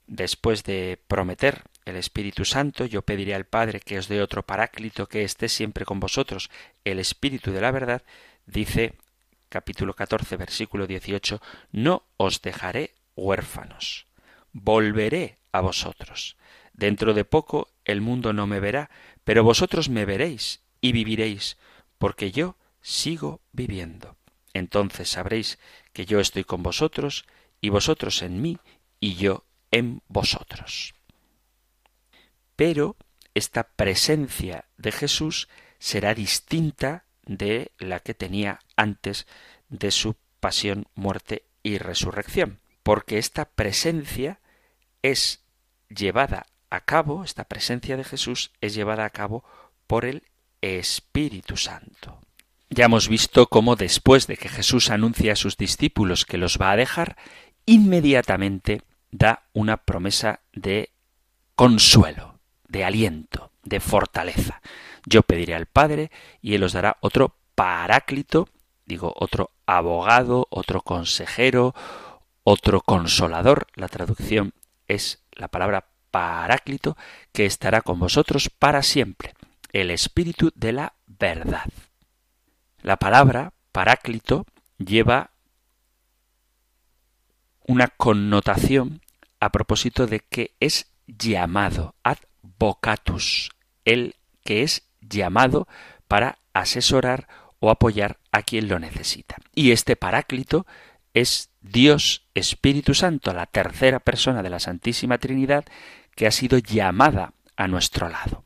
después 0.05 0.63
de 0.63 1.01
prometer 1.07 1.63
el 1.83 1.95
Espíritu 1.95 2.45
Santo, 2.45 2.85
yo 2.85 3.01
pediré 3.01 3.33
al 3.33 3.45
Padre 3.45 3.79
que 3.79 3.97
os 3.97 4.07
dé 4.07 4.21
otro 4.21 4.43
paráclito 4.45 5.07
que 5.07 5.23
esté 5.23 5.49
siempre 5.49 5.83
con 5.83 5.99
vosotros, 5.99 6.51
el 6.85 6.99
Espíritu 6.99 7.51
de 7.51 7.59
la 7.59 7.71
verdad, 7.71 8.03
dice 8.45 8.93
capítulo 9.49 9.95
14, 9.95 10.37
versículo 10.37 10.85
18, 10.85 11.41
no 11.71 12.03
os 12.17 12.43
dejaré 12.43 12.91
huérfanos, 13.15 14.05
volveré 14.51 15.39
a 15.51 15.61
vosotros. 15.61 16.37
Dentro 16.73 17.15
de 17.15 17.25
poco 17.25 17.67
el 17.83 17.99
mundo 17.99 18.31
no 18.31 18.45
me 18.45 18.59
verá, 18.59 18.91
pero 19.23 19.43
vosotros 19.43 19.89
me 19.89 20.05
veréis 20.05 20.61
y 20.81 20.91
viviréis, 20.91 21.57
porque 21.97 22.31
yo 22.31 22.57
sigo 22.79 23.41
viviendo. 23.53 24.20
Entonces 24.53 25.09
sabréis 25.09 25.59
que 25.93 26.05
yo 26.05 26.19
estoy 26.19 26.43
con 26.43 26.63
vosotros, 26.63 27.25
y 27.61 27.69
vosotros 27.69 28.21
en 28.21 28.41
mí, 28.41 28.57
y 28.99 29.15
yo 29.15 29.45
en 29.71 30.01
vosotros. 30.07 30.93
Pero 32.55 32.95
esta 33.33 33.63
presencia 33.63 34.65
de 34.77 34.91
Jesús 34.91 35.47
será 35.79 36.13
distinta 36.13 37.05
de 37.25 37.71
la 37.77 37.99
que 37.99 38.13
tenía 38.13 38.59
antes 38.75 39.25
de 39.69 39.91
su 39.91 40.15
pasión, 40.39 40.87
muerte 40.95 41.45
y 41.63 41.77
resurrección, 41.77 42.59
porque 42.83 43.17
esta 43.17 43.45
presencia 43.45 44.39
es 45.01 45.43
llevada 45.89 46.47
a 46.69 46.81
cabo, 46.81 47.23
esta 47.23 47.45
presencia 47.45 47.97
de 47.97 48.03
Jesús 48.03 48.51
es 48.61 48.73
llevada 48.73 49.05
a 49.05 49.09
cabo 49.09 49.43
por 49.87 50.05
el 50.05 50.23
Espíritu 50.61 51.57
Santo. 51.57 52.19
Ya 52.73 52.85
hemos 52.85 53.09
visto 53.09 53.47
cómo 53.47 53.75
después 53.75 54.27
de 54.27 54.37
que 54.37 54.47
Jesús 54.47 54.91
anuncia 54.91 55.33
a 55.33 55.35
sus 55.35 55.57
discípulos 55.57 56.25
que 56.25 56.37
los 56.37 56.57
va 56.57 56.71
a 56.71 56.77
dejar, 56.77 57.17
inmediatamente 57.65 58.81
da 59.11 59.43
una 59.51 59.75
promesa 59.75 60.39
de 60.53 60.93
consuelo, 61.55 62.39
de 62.69 62.85
aliento, 62.85 63.51
de 63.63 63.81
fortaleza. 63.81 64.61
Yo 65.05 65.21
pediré 65.21 65.53
al 65.53 65.65
Padre 65.65 66.11
y 66.41 66.55
Él 66.55 66.63
os 66.63 66.71
dará 66.71 66.95
otro 67.01 67.35
paráclito, 67.55 68.47
digo, 68.85 69.13
otro 69.17 69.51
abogado, 69.65 70.47
otro 70.49 70.81
consejero, 70.81 71.75
otro 72.45 72.79
consolador. 72.79 73.67
La 73.75 73.89
traducción 73.89 74.53
es 74.87 75.21
la 75.33 75.49
palabra 75.49 75.87
paráclito, 76.09 76.95
que 77.33 77.45
estará 77.45 77.81
con 77.81 77.99
vosotros 77.99 78.49
para 78.49 78.81
siempre, 78.81 79.33
el 79.73 79.91
Espíritu 79.91 80.51
de 80.55 80.71
la 80.71 80.93
verdad. 81.05 81.65
La 82.81 82.97
palabra 82.97 83.53
paráclito 83.71 84.45
lleva 84.77 85.31
una 87.67 87.87
connotación 87.87 89.01
a 89.39 89.51
propósito 89.51 90.07
de 90.07 90.19
que 90.19 90.55
es 90.59 90.91
llamado, 91.07 91.95
advocatus, 92.03 93.51
el 93.85 94.15
que 94.43 94.63
es 94.63 94.83
llamado 95.01 95.67
para 96.07 96.39
asesorar 96.53 97.27
o 97.59 97.69
apoyar 97.69 98.17
a 98.31 98.41
quien 98.41 98.67
lo 98.67 98.79
necesita. 98.79 99.37
Y 99.53 99.71
este 99.71 99.95
paráclito 99.95 100.65
es 101.13 101.49
Dios 101.61 102.25
Espíritu 102.33 102.93
Santo, 102.93 103.33
la 103.33 103.45
tercera 103.45 103.99
persona 103.99 104.41
de 104.41 104.49
la 104.49 104.59
Santísima 104.59 105.17
Trinidad, 105.17 105.65
que 106.15 106.27
ha 106.27 106.31
sido 106.31 106.57
llamada 106.57 107.33
a 107.55 107.67
nuestro 107.67 108.09
lado. 108.09 108.43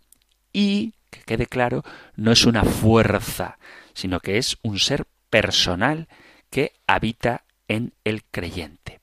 Y, 0.51 0.93
que 1.09 1.21
quede 1.21 1.47
claro, 1.47 1.83
no 2.15 2.31
es 2.31 2.45
una 2.45 2.63
fuerza, 2.63 3.57
sino 3.95 4.19
que 4.19 4.37
es 4.37 4.57
un 4.61 4.77
ser 4.77 5.07
personal 5.31 6.07
que 6.51 6.73
habita 6.85 7.45
en 7.67 7.93
el 8.03 8.23
creyente. 8.23 8.99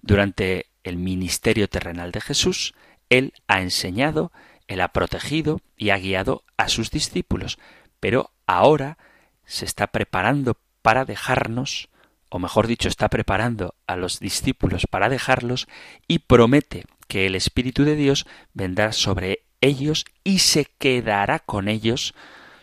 Durante 0.00 0.66
el 0.82 0.96
ministerio 0.96 1.68
terrenal 1.68 2.10
de 2.10 2.20
Jesús, 2.20 2.74
Él 3.08 3.34
ha 3.46 3.60
enseñado, 3.60 4.32
Él 4.66 4.80
ha 4.80 4.88
protegido 4.88 5.60
y 5.76 5.90
ha 5.90 5.98
guiado 5.98 6.42
a 6.56 6.68
sus 6.68 6.90
discípulos, 6.90 7.58
pero 8.00 8.32
ahora 8.46 8.98
se 9.44 9.64
está 9.64 9.86
preparando 9.86 10.58
para 10.82 11.04
dejarnos, 11.04 11.88
o 12.30 12.38
mejor 12.38 12.66
dicho, 12.66 12.88
está 12.88 13.08
preparando 13.08 13.74
a 13.86 13.94
los 13.96 14.18
discípulos 14.18 14.86
para 14.88 15.08
dejarlos 15.08 15.68
y 16.08 16.20
promete 16.20 16.84
que 17.06 17.26
el 17.26 17.34
Espíritu 17.36 17.84
de 17.84 17.94
Dios 17.94 18.26
vendrá 18.54 18.92
sobre 18.92 19.44
ellos 19.62 20.04
y 20.22 20.40
se 20.40 20.66
quedará 20.66 21.38
con 21.38 21.68
ellos, 21.68 22.14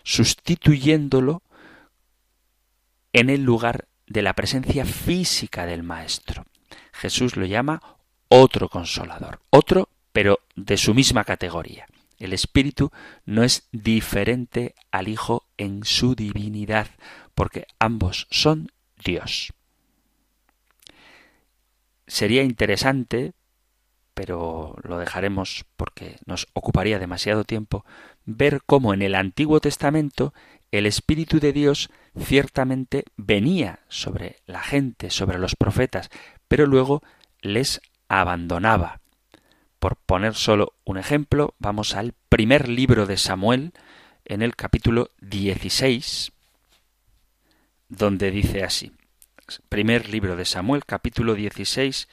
sustituyéndolo 0.03 1.41
en 3.13 3.31
el 3.31 3.43
lugar 3.43 3.87
de 4.05 4.21
la 4.21 4.33
presencia 4.33 4.85
física 4.85 5.65
del 5.65 5.81
Maestro. 5.81 6.45
Jesús 6.93 7.35
lo 7.35 7.45
llama 7.45 7.81
otro 8.27 8.69
consolador, 8.69 9.39
otro 9.49 9.89
pero 10.11 10.39
de 10.55 10.77
su 10.77 10.93
misma 10.93 11.23
categoría. 11.23 11.87
El 12.19 12.33
Espíritu 12.33 12.91
no 13.25 13.43
es 13.43 13.67
diferente 13.71 14.75
al 14.91 15.07
Hijo 15.07 15.45
en 15.57 15.85
su 15.85 16.15
divinidad, 16.15 16.87
porque 17.33 17.65
ambos 17.79 18.27
son 18.29 18.71
Dios. 19.03 19.53
Sería 22.07 22.43
interesante 22.43 23.33
pero 24.19 24.75
lo 24.83 24.97
dejaremos 24.97 25.63
porque 25.77 26.17
nos 26.25 26.49
ocuparía 26.51 26.99
demasiado 26.99 27.45
tiempo, 27.45 27.85
ver 28.25 28.59
cómo 28.65 28.93
en 28.93 29.01
el 29.01 29.15
Antiguo 29.15 29.61
Testamento 29.61 30.33
el 30.71 30.85
Espíritu 30.85 31.39
de 31.39 31.53
Dios 31.53 31.89
ciertamente 32.21 33.05
venía 33.15 33.79
sobre 33.87 34.41
la 34.45 34.61
gente, 34.61 35.09
sobre 35.09 35.39
los 35.39 35.55
profetas, 35.55 36.09
pero 36.49 36.65
luego 36.65 37.01
les 37.39 37.79
abandonaba. 38.09 38.99
Por 39.79 39.95
poner 39.95 40.35
solo 40.35 40.73
un 40.83 40.97
ejemplo, 40.97 41.55
vamos 41.57 41.95
al 41.95 42.13
primer 42.27 42.67
libro 42.67 43.05
de 43.05 43.15
Samuel, 43.15 43.71
en 44.25 44.41
el 44.41 44.57
capítulo 44.57 45.11
16, 45.21 46.33
donde 47.87 48.31
dice 48.31 48.65
así. 48.65 48.91
Primer 49.69 50.09
libro 50.09 50.35
de 50.35 50.43
Samuel, 50.43 50.83
capítulo 50.83 51.35
16, 51.35 52.09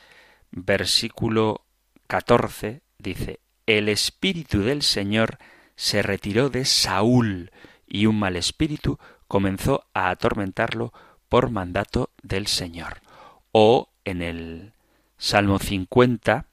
versículo 0.53 1.66
14 2.07 2.83
dice, 2.99 3.41
el 3.67 3.89
espíritu 3.89 4.61
del 4.61 4.83
Señor 4.83 5.39
se 5.75 6.03
retiró 6.03 6.49
de 6.49 6.65
Saúl 6.65 7.51
y 7.87 8.07
un 8.07 8.19
mal 8.19 8.37
espíritu 8.37 8.99
comenzó 9.29 9.87
a 9.93 10.11
atormentarlo 10.11 10.93
por 11.29 11.51
mandato 11.51 12.11
del 12.23 12.47
Señor. 12.47 13.01
O 13.53 13.91
en 14.05 14.23
el 14.23 14.73
Salmo 15.19 15.59
50, 15.59 16.47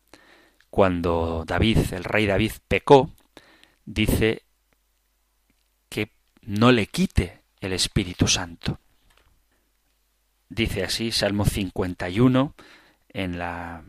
cuando 0.69 1.43
David, 1.45 1.77
el 1.91 2.03
rey 2.03 2.25
David, 2.25 2.53
pecó, 2.67 3.11
dice 3.85 4.43
que 5.89 6.11
no 6.41 6.71
le 6.71 6.87
quite 6.87 7.41
el 7.61 7.73
Espíritu 7.73 8.27
Santo. 8.27 8.79
Dice 10.49 10.83
así 10.83 11.11
Salmo 11.11 11.45
51 11.45 12.53
en 13.09 13.39
la 13.39 13.83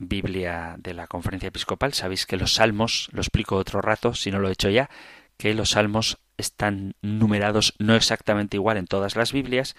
Biblia 0.00 0.76
de 0.78 0.94
la 0.94 1.06
Conferencia 1.06 1.48
Episcopal. 1.48 1.92
Sabéis 1.92 2.26
que 2.26 2.38
los 2.38 2.54
salmos, 2.54 3.08
lo 3.12 3.20
explico 3.20 3.56
otro 3.56 3.82
rato, 3.82 4.14
si 4.14 4.30
no 4.30 4.40
lo 4.40 4.48
he 4.48 4.52
hecho 4.52 4.70
ya, 4.70 4.90
que 5.36 5.54
los 5.54 5.70
salmos 5.70 6.18
están 6.38 6.94
numerados 7.02 7.74
no 7.78 7.94
exactamente 7.94 8.56
igual 8.56 8.78
en 8.78 8.86
todas 8.86 9.14
las 9.14 9.32
Biblias, 9.32 9.76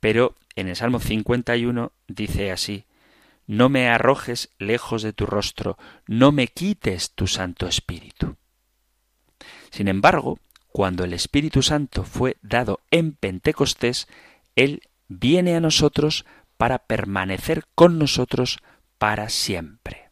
pero 0.00 0.34
en 0.56 0.68
el 0.68 0.76
Salmo 0.76 0.98
51 0.98 1.92
dice 2.08 2.50
así, 2.50 2.84
No 3.46 3.68
me 3.68 3.88
arrojes 3.88 4.50
lejos 4.58 5.02
de 5.02 5.12
tu 5.12 5.24
rostro, 5.24 5.78
no 6.06 6.32
me 6.32 6.48
quites 6.48 7.12
tu 7.12 7.26
Santo 7.28 7.66
Espíritu. 7.68 8.36
Sin 9.70 9.88
embargo, 9.88 10.38
cuando 10.68 11.04
el 11.04 11.12
Espíritu 11.12 11.62
Santo 11.62 12.02
fue 12.02 12.36
dado 12.42 12.80
en 12.90 13.12
Pentecostés, 13.12 14.08
Él 14.56 14.82
viene 15.06 15.54
a 15.54 15.60
nosotros 15.60 16.24
para 16.56 16.78
permanecer 16.78 17.64
con 17.76 17.98
nosotros 17.98 18.58
para 18.98 19.28
siempre. 19.28 20.10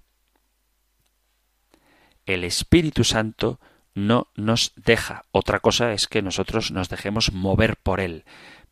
El 2.27 2.45
Espíritu 2.45 3.05
Santo 3.05 3.61
no 3.95 4.29
nos 4.37 4.73
deja. 4.77 5.25
Otra 5.33 5.61
cosa 5.61 5.93
es 5.93 6.07
que 6.07 6.23
nosotros 6.23 6.71
nos 6.71 6.89
dejemos 6.89 7.33
mover 7.33 7.77
por 7.77 8.01
Él. 8.01 8.25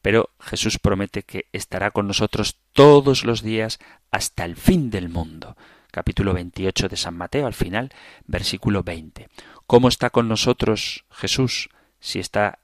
Pero 0.03 0.31
Jesús 0.41 0.79
promete 0.79 1.23
que 1.25 1.47
estará 1.53 1.91
con 1.91 2.07
nosotros 2.07 2.57
todos 2.73 3.25
los 3.25 3.43
días 3.43 3.79
hasta 4.11 4.45
el 4.45 4.57
fin 4.57 4.91
del 4.91 5.09
mundo. 5.09 5.57
Capítulo 5.91 6.33
28 6.33 6.89
de 6.89 6.97
San 6.97 7.17
Mateo, 7.17 7.47
al 7.47 7.55
final, 7.55 7.93
versículo 8.27 8.83
20. 8.83 9.29
¿Cómo 9.67 9.89
está 9.89 10.11
con 10.11 10.29
nosotros 10.29 11.05
Jesús 11.11 11.69
si 11.99 12.19
está 12.19 12.61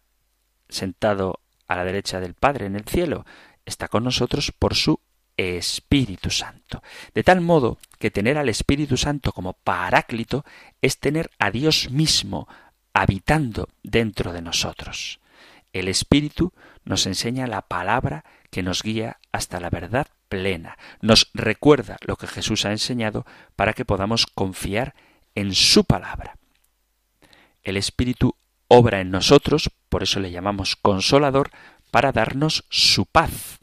sentado 0.69 1.41
a 1.67 1.77
la 1.77 1.85
derecha 1.85 2.21
del 2.21 2.35
Padre 2.35 2.67
en 2.67 2.77
el 2.77 2.85
cielo? 2.85 3.27
Está 3.65 3.89
con 3.89 4.05
nosotros 4.05 4.53
por 4.53 4.77
su 4.77 5.01
Espíritu 5.37 6.31
Santo. 6.31 6.83
De 7.15 7.23
tal 7.23 7.41
modo 7.41 7.79
que 7.99 8.11
tener 8.11 8.39
al 8.39 8.49
Espíritu 8.49 8.97
Santo 8.97 9.33
como 9.33 9.53
paráclito 9.53 10.45
es 10.81 10.99
tener 10.99 11.31
a 11.39 11.51
Dios 11.51 11.91
mismo 11.91 12.49
habitando 12.93 13.69
dentro 13.83 14.33
de 14.33 14.43
nosotros. 14.43 15.21
El 15.73 15.89
Espíritu 15.89 16.53
nos 16.85 17.07
enseña 17.07 17.47
la 17.47 17.63
palabra 17.63 18.25
que 18.51 18.63
nos 18.63 18.83
guía 18.83 19.19
hasta 19.33 19.61
la 19.61 19.69
verdad 19.69 20.07
plena, 20.29 20.79
nos 21.01 21.31
recuerda 21.35 21.99
lo 22.01 22.17
que 22.17 22.27
Jesús 22.27 22.65
ha 22.65 22.73
enseñado 22.73 23.27
para 23.55 23.75
que 23.75 23.85
podamos 23.85 24.27
confiar 24.27 24.95
en 25.35 25.55
su 25.55 25.85
palabra. 25.85 26.37
El 27.63 27.77
Espíritu 27.77 28.37
obra 28.69 29.01
en 29.01 29.11
nosotros, 29.11 29.71
por 29.89 30.03
eso 30.03 30.21
le 30.21 30.31
llamamos 30.31 30.77
consolador, 30.77 31.51
para 31.91 32.13
darnos 32.13 32.65
su 32.71 33.07
paz. 33.07 33.61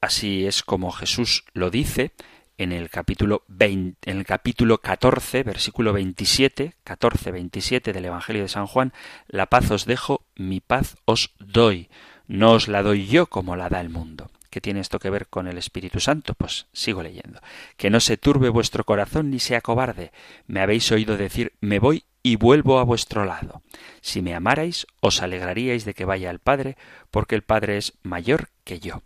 Así 0.00 0.46
es 0.46 0.62
como 0.62 0.92
Jesús 0.92 1.44
lo 1.52 1.70
dice 1.70 2.12
en 2.58 2.72
el 2.72 2.90
capítulo 2.90 3.42
20, 3.48 4.10
en 4.10 4.18
el 4.18 4.24
capítulo 4.24 4.78
14, 4.78 5.42
versículo 5.42 5.92
27, 5.92 6.74
14, 6.84 7.32
27 7.32 7.92
del 7.92 8.04
Evangelio 8.04 8.42
de 8.42 8.48
San 8.48 8.66
Juan, 8.66 8.92
la 9.26 9.46
paz 9.46 9.70
os 9.70 9.84
dejo, 9.84 10.24
mi 10.36 10.60
paz 10.60 10.96
os 11.04 11.34
doy. 11.38 11.88
No 12.26 12.52
os 12.52 12.68
la 12.68 12.82
doy 12.82 13.06
yo 13.06 13.26
como 13.26 13.56
la 13.56 13.68
da 13.68 13.80
el 13.80 13.90
mundo. 13.90 14.30
¿Qué 14.50 14.60
tiene 14.60 14.80
esto 14.80 14.98
que 14.98 15.10
ver 15.10 15.26
con 15.28 15.48
el 15.48 15.58
Espíritu 15.58 16.00
Santo? 16.00 16.34
Pues 16.34 16.66
sigo 16.72 17.02
leyendo. 17.02 17.40
Que 17.76 17.90
no 17.90 18.00
se 18.00 18.16
turbe 18.16 18.48
vuestro 18.48 18.84
corazón 18.84 19.30
ni 19.30 19.38
sea 19.38 19.60
cobarde. 19.60 20.12
Me 20.46 20.60
habéis 20.60 20.90
oído 20.90 21.16
decir, 21.16 21.52
me 21.60 21.78
voy 21.78 22.04
y 22.22 22.36
vuelvo 22.36 22.78
a 22.78 22.84
vuestro 22.84 23.24
lado. 23.24 23.62
Si 24.00 24.22
me 24.22 24.34
amarais, 24.34 24.86
os 25.00 25.22
alegraríais 25.22 25.84
de 25.84 25.94
que 25.94 26.06
vaya 26.06 26.30
al 26.30 26.40
Padre, 26.40 26.76
porque 27.10 27.34
el 27.34 27.42
Padre 27.42 27.76
es 27.76 27.92
mayor 28.02 28.48
que 28.64 28.80
yo. 28.80 29.02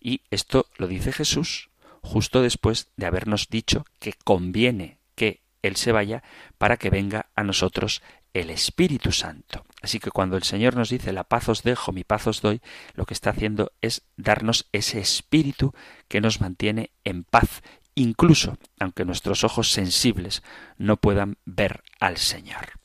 Y 0.00 0.22
esto 0.30 0.66
lo 0.76 0.86
dice 0.86 1.12
Jesús 1.12 1.70
justo 2.02 2.42
después 2.42 2.88
de 2.96 3.06
habernos 3.06 3.48
dicho 3.48 3.84
que 3.98 4.14
conviene 4.24 4.98
que 5.14 5.40
Él 5.62 5.76
se 5.76 5.92
vaya 5.92 6.22
para 6.58 6.76
que 6.76 6.90
venga 6.90 7.26
a 7.34 7.44
nosotros 7.44 8.02
el 8.32 8.50
Espíritu 8.50 9.12
Santo. 9.12 9.64
Así 9.82 9.98
que 9.98 10.10
cuando 10.10 10.36
el 10.36 10.44
Señor 10.44 10.76
nos 10.76 10.90
dice 10.90 11.12
la 11.12 11.24
paz 11.24 11.48
os 11.48 11.62
dejo, 11.62 11.92
mi 11.92 12.04
paz 12.04 12.26
os 12.26 12.40
doy, 12.40 12.60
lo 12.94 13.04
que 13.04 13.14
está 13.14 13.30
haciendo 13.30 13.72
es 13.80 14.02
darnos 14.16 14.66
ese 14.72 15.00
espíritu 15.00 15.74
que 16.08 16.20
nos 16.20 16.40
mantiene 16.40 16.90
en 17.04 17.24
paz, 17.24 17.62
incluso 17.94 18.56
aunque 18.78 19.04
nuestros 19.04 19.44
ojos 19.44 19.72
sensibles 19.72 20.42
no 20.78 20.96
puedan 20.96 21.38
ver 21.44 21.82
al 21.98 22.18
Señor. 22.18 22.78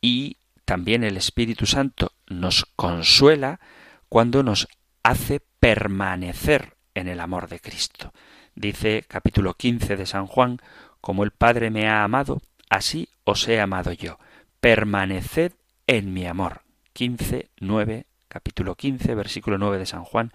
Y 0.00 0.38
también 0.64 1.04
el 1.04 1.16
Espíritu 1.16 1.66
Santo 1.66 2.12
nos 2.26 2.64
consuela 2.76 3.60
cuando 4.08 4.42
nos 4.42 4.66
hace 5.02 5.40
permanecer 5.60 6.76
en 6.94 7.08
el 7.08 7.20
amor 7.20 7.48
de 7.48 7.60
Cristo. 7.60 8.12
Dice 8.54 9.04
capítulo 9.06 9.54
15 9.54 9.96
de 9.96 10.06
San 10.06 10.26
Juan, 10.26 10.58
como 11.00 11.24
el 11.24 11.30
Padre 11.30 11.70
me 11.70 11.88
ha 11.88 12.04
amado, 12.04 12.42
así 12.68 13.08
os 13.24 13.48
he 13.48 13.60
amado 13.60 13.92
yo. 13.92 14.18
Permaneced 14.60 15.52
en 15.86 16.12
mi 16.12 16.26
amor. 16.26 16.62
15, 16.92 17.50
9, 17.58 18.06
capítulo 18.28 18.74
15, 18.74 19.14
versículo 19.14 19.58
9 19.58 19.78
de 19.78 19.86
San 19.86 20.04
Juan. 20.04 20.32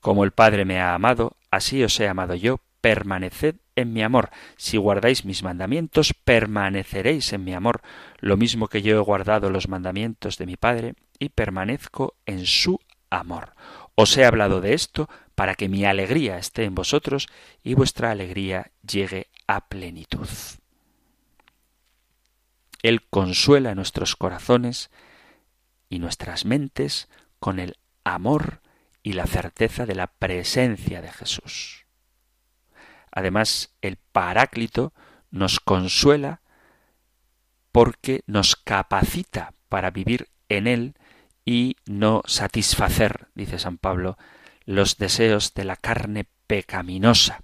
Como 0.00 0.24
el 0.24 0.32
Padre 0.32 0.64
me 0.64 0.80
ha 0.80 0.94
amado, 0.94 1.36
así 1.50 1.82
os 1.84 1.98
he 2.00 2.08
amado 2.08 2.34
yo. 2.34 2.60
Permaneced 2.80 3.56
en 3.76 3.92
mi 3.92 4.02
amor. 4.02 4.30
Si 4.56 4.76
guardáis 4.76 5.24
mis 5.24 5.42
mandamientos, 5.42 6.12
permaneceréis 6.12 7.32
en 7.32 7.44
mi 7.44 7.54
amor, 7.54 7.82
lo 8.18 8.36
mismo 8.36 8.68
que 8.68 8.82
yo 8.82 8.96
he 8.96 9.00
guardado 9.00 9.50
los 9.50 9.68
mandamientos 9.68 10.36
de 10.36 10.46
mi 10.46 10.56
Padre 10.56 10.94
y 11.18 11.30
permanezco 11.30 12.16
en 12.26 12.44
su 12.44 12.80
amor. 13.10 13.54
Os 13.94 14.16
he 14.16 14.24
hablado 14.24 14.60
de 14.60 14.74
esto 14.74 15.08
para 15.34 15.54
que 15.54 15.68
mi 15.68 15.84
alegría 15.84 16.38
esté 16.38 16.64
en 16.64 16.74
vosotros 16.74 17.28
y 17.62 17.74
vuestra 17.74 18.10
alegría 18.10 18.72
llegue 18.82 19.28
a 19.46 19.68
plenitud. 19.68 20.28
Él 22.82 23.06
consuela 23.08 23.74
nuestros 23.74 24.16
corazones 24.16 24.90
y 25.88 25.98
nuestras 25.98 26.44
mentes 26.44 27.08
con 27.38 27.58
el 27.58 27.78
amor 28.04 28.60
y 29.02 29.12
la 29.12 29.26
certeza 29.26 29.86
de 29.86 29.94
la 29.94 30.08
presencia 30.08 31.00
de 31.00 31.12
Jesús. 31.12 31.86
Además, 33.10 33.74
el 33.80 33.96
Paráclito 33.96 34.92
nos 35.30 35.60
consuela 35.60 36.40
porque 37.70 38.22
nos 38.26 38.56
capacita 38.56 39.54
para 39.68 39.90
vivir 39.90 40.28
en 40.48 40.66
Él 40.66 40.94
y 41.44 41.76
no 41.86 42.22
satisfacer, 42.26 43.28
dice 43.34 43.58
San 43.58 43.78
Pablo, 43.78 44.16
los 44.64 44.96
deseos 44.96 45.54
de 45.54 45.64
la 45.64 45.76
carne 45.76 46.26
pecaminosa. 46.46 47.42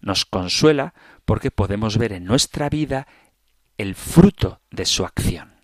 Nos 0.00 0.24
consuela 0.24 0.94
porque 1.24 1.50
podemos 1.50 1.98
ver 1.98 2.12
en 2.12 2.24
nuestra 2.24 2.68
vida 2.68 3.06
el 3.78 3.94
fruto 3.94 4.60
de 4.70 4.84
su 4.86 5.04
acción. 5.04 5.54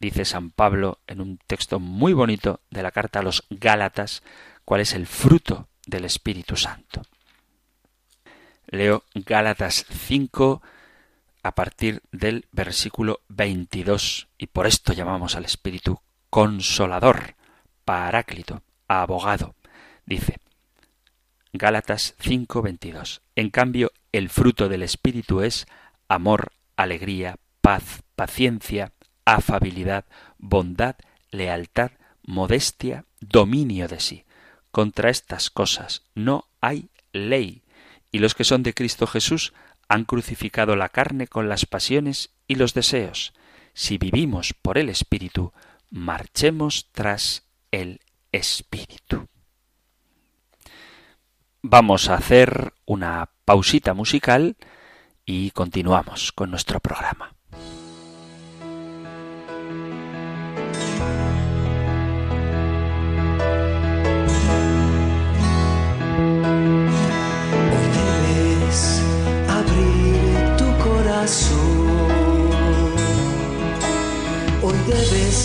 Dice 0.00 0.24
San 0.24 0.50
Pablo 0.50 1.00
en 1.06 1.20
un 1.20 1.38
texto 1.46 1.80
muy 1.80 2.12
bonito 2.12 2.60
de 2.70 2.82
la 2.82 2.92
carta 2.92 3.18
a 3.18 3.22
los 3.22 3.44
Gálatas 3.50 4.22
cuál 4.64 4.80
es 4.80 4.92
el 4.92 5.06
fruto 5.06 5.68
del 5.86 6.04
Espíritu 6.04 6.56
Santo. 6.56 7.02
Leo 8.66 9.04
Gálatas 9.14 9.86
5 9.88 10.62
a 11.42 11.54
partir 11.54 12.02
del 12.12 12.46
versículo 12.52 13.20
22 13.28 14.28
y 14.36 14.48
por 14.48 14.66
esto 14.66 14.92
llamamos 14.92 15.34
al 15.34 15.44
Espíritu 15.44 16.00
consolador, 16.30 17.34
paráclito, 17.84 18.62
abogado. 18.86 19.54
Dice 20.06 20.38
Gálatas 21.52 22.14
5:22. 22.18 23.20
En 23.34 23.50
cambio, 23.50 23.92
el 24.12 24.28
fruto 24.28 24.68
del 24.68 24.82
Espíritu 24.82 25.40
es 25.42 25.66
amor, 26.08 26.52
alegría, 26.76 27.36
paz, 27.60 28.02
paciencia, 28.16 28.92
afabilidad, 29.24 30.04
bondad, 30.38 30.96
lealtad, 31.30 31.92
modestia, 32.22 33.04
dominio 33.20 33.88
de 33.88 34.00
sí. 34.00 34.24
Contra 34.70 35.10
estas 35.10 35.50
cosas 35.50 36.02
no 36.14 36.46
hay 36.60 36.90
ley, 37.12 37.62
y 38.12 38.18
los 38.18 38.34
que 38.34 38.44
son 38.44 38.62
de 38.62 38.74
Cristo 38.74 39.06
Jesús 39.06 39.52
han 39.88 40.04
crucificado 40.04 40.76
la 40.76 40.90
carne 40.90 41.26
con 41.26 41.48
las 41.48 41.66
pasiones 41.66 42.30
y 42.46 42.56
los 42.56 42.74
deseos. 42.74 43.32
Si 43.72 43.96
vivimos 43.96 44.54
por 44.54 44.76
el 44.76 44.88
Espíritu, 44.88 45.52
marchemos 45.90 46.88
tras 46.92 47.46
el 47.70 48.00
Espíritu. 48.32 49.26
Vamos 51.62 52.08
a 52.08 52.14
hacer 52.14 52.72
una 52.86 53.30
pausita 53.44 53.94
musical 53.94 54.56
y 55.24 55.50
continuamos 55.50 56.32
con 56.32 56.50
nuestro 56.50 56.80
programa. 56.80 57.34
Abrir 69.48 70.56
tu 70.56 70.66
corazón 70.84 71.67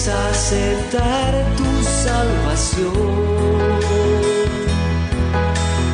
aceptar 0.09 1.31
tu 1.55 1.83
salvación. 1.83 2.93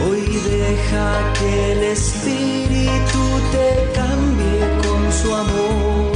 Hoy 0.05 0.21
deja 0.49 1.33
que 1.37 1.71
el 1.73 1.83
Espíritu 1.83 3.23
te 3.51 3.91
cambie 3.93 4.59
con 4.83 5.01
su 5.11 5.35
amor 5.35 6.11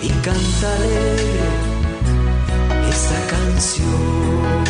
y 0.00 0.08
cántale 0.26 1.06
esta 2.88 3.20
canción. 3.34 4.64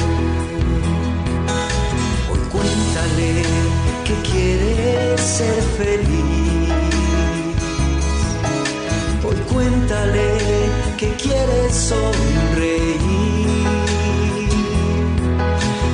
Hoy 2.30 2.40
cuéntale 2.54 3.42
que 4.06 4.14
quieres 4.28 5.20
ser 5.20 5.62
feliz. 5.78 6.72
Hoy 9.24 9.36
cuéntale 9.52 10.45
quieres 11.46 11.74
sonreír. 11.74 12.96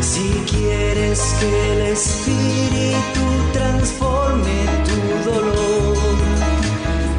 Si 0.00 0.28
quieres 0.50 1.20
que 1.40 1.72
el 1.72 1.80
Espíritu 1.92 3.24
transforme 3.52 4.66
tu 4.86 5.30
dolor, 5.30 5.96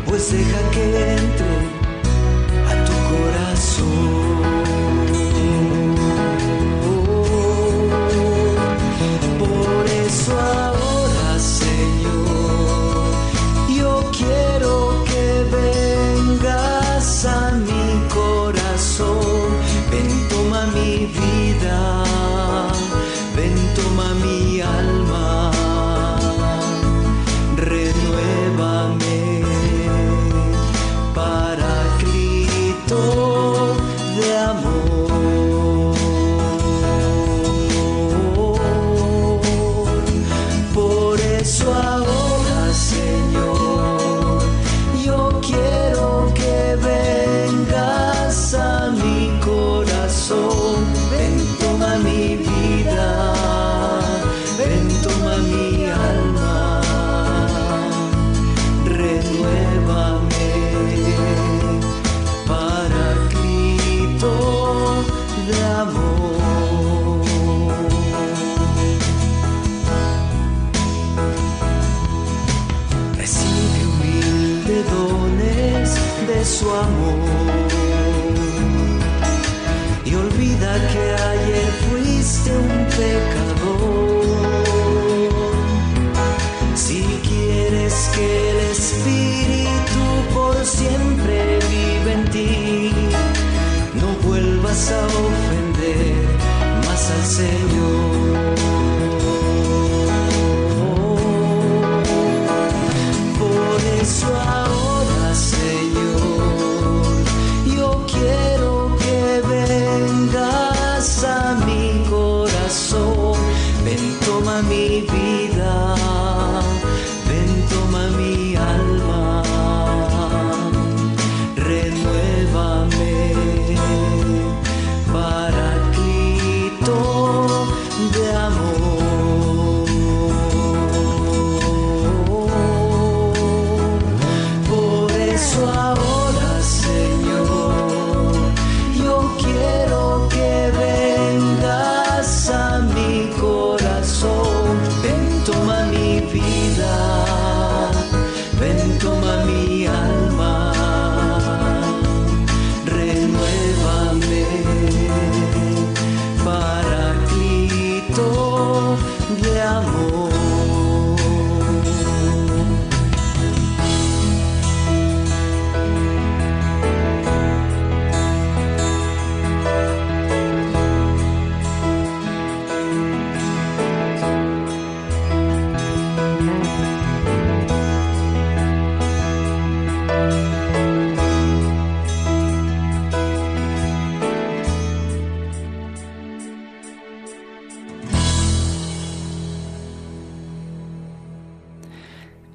pues 0.08 0.32
deja 0.32 0.72
que 0.72 1.16
entre 1.16 1.63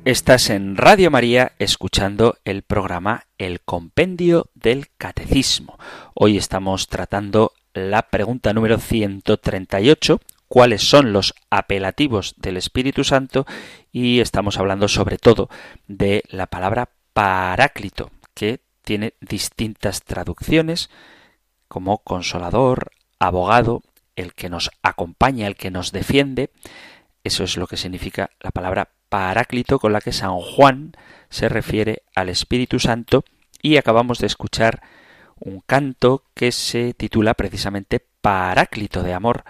Estás 0.08 0.48
en 0.48 0.78
Radio 0.78 1.10
María 1.10 1.52
escuchando 1.58 2.38
el 2.46 2.62
programa 2.62 3.26
El 3.36 3.60
Compendio 3.60 4.46
del 4.54 4.86
Catecismo. 4.96 5.78
Hoy 6.14 6.38
estamos 6.38 6.86
tratando 6.88 7.52
la 7.74 8.00
pregunta 8.08 8.54
número 8.54 8.78
138, 8.78 10.18
cuáles 10.48 10.80
son 10.88 11.12
los 11.12 11.34
apelativos 11.50 12.36
del 12.38 12.56
Espíritu 12.56 13.04
Santo 13.04 13.44
y 13.92 14.20
estamos 14.20 14.56
hablando 14.56 14.88
sobre 14.88 15.18
todo 15.18 15.50
de 15.88 16.22
la 16.30 16.46
palabra 16.46 16.88
paráclito, 17.12 18.10
que 18.32 18.60
tiene 18.80 19.12
distintas 19.20 20.04
traducciones 20.04 20.88
como 21.68 21.98
consolador, 21.98 22.92
abogado, 23.18 23.82
el 24.16 24.32
que 24.32 24.48
nos 24.48 24.70
acompaña, 24.82 25.46
el 25.46 25.56
que 25.56 25.70
nos 25.70 25.92
defiende. 25.92 26.48
Eso 27.24 27.44
es 27.44 27.56
lo 27.56 27.66
que 27.66 27.76
significa 27.76 28.30
la 28.40 28.50
palabra 28.50 28.90
paráclito 29.08 29.78
con 29.78 29.92
la 29.92 30.00
que 30.00 30.12
San 30.12 30.38
Juan 30.38 30.92
se 31.30 31.48
refiere 31.48 32.02
al 32.14 32.28
Espíritu 32.28 32.78
Santo 32.78 33.24
y 33.62 33.76
acabamos 33.76 34.18
de 34.18 34.26
escuchar 34.26 34.82
un 35.38 35.60
canto 35.60 36.24
que 36.34 36.52
se 36.52 36.94
titula 36.94 37.34
precisamente 37.34 38.04
Paráclito 38.20 39.02
de 39.02 39.14
Amor, 39.14 39.44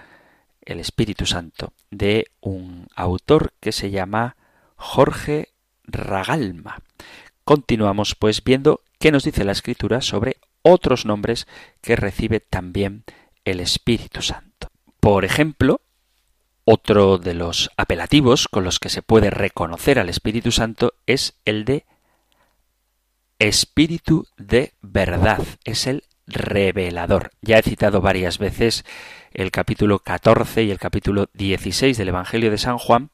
el 0.62 0.80
Espíritu 0.80 1.26
Santo, 1.26 1.72
de 1.90 2.26
un 2.40 2.88
autor 2.94 3.54
que 3.60 3.72
se 3.72 3.90
llama 3.90 4.36
Jorge 4.76 5.48
Ragalma. 5.84 6.82
Continuamos 7.44 8.14
pues 8.14 8.44
viendo 8.44 8.82
qué 8.98 9.10
nos 9.10 9.24
dice 9.24 9.44
la 9.44 9.52
Escritura 9.52 10.02
sobre 10.02 10.36
otros 10.62 11.06
nombres 11.06 11.46
que 11.80 11.96
recibe 11.96 12.40
también 12.40 13.04
el 13.44 13.60
Espíritu 13.60 14.20
Santo. 14.20 14.68
Por 15.00 15.24
ejemplo, 15.24 15.80
otro 16.70 17.16
de 17.16 17.32
los 17.32 17.70
apelativos 17.78 18.46
con 18.46 18.62
los 18.62 18.78
que 18.78 18.90
se 18.90 19.00
puede 19.00 19.30
reconocer 19.30 19.98
al 19.98 20.10
Espíritu 20.10 20.52
Santo 20.52 20.92
es 21.06 21.32
el 21.46 21.64
de 21.64 21.86
Espíritu 23.38 24.26
de 24.36 24.74
verdad. 24.82 25.42
Es 25.64 25.86
el 25.86 26.04
revelador. 26.26 27.30
Ya 27.40 27.58
he 27.58 27.62
citado 27.62 28.02
varias 28.02 28.36
veces 28.36 28.84
el 29.32 29.50
capítulo 29.50 30.00
14 30.00 30.64
y 30.64 30.70
el 30.70 30.78
capítulo 30.78 31.30
16 31.32 31.96
del 31.96 32.08
Evangelio 32.08 32.50
de 32.50 32.58
San 32.58 32.76
Juan, 32.76 33.08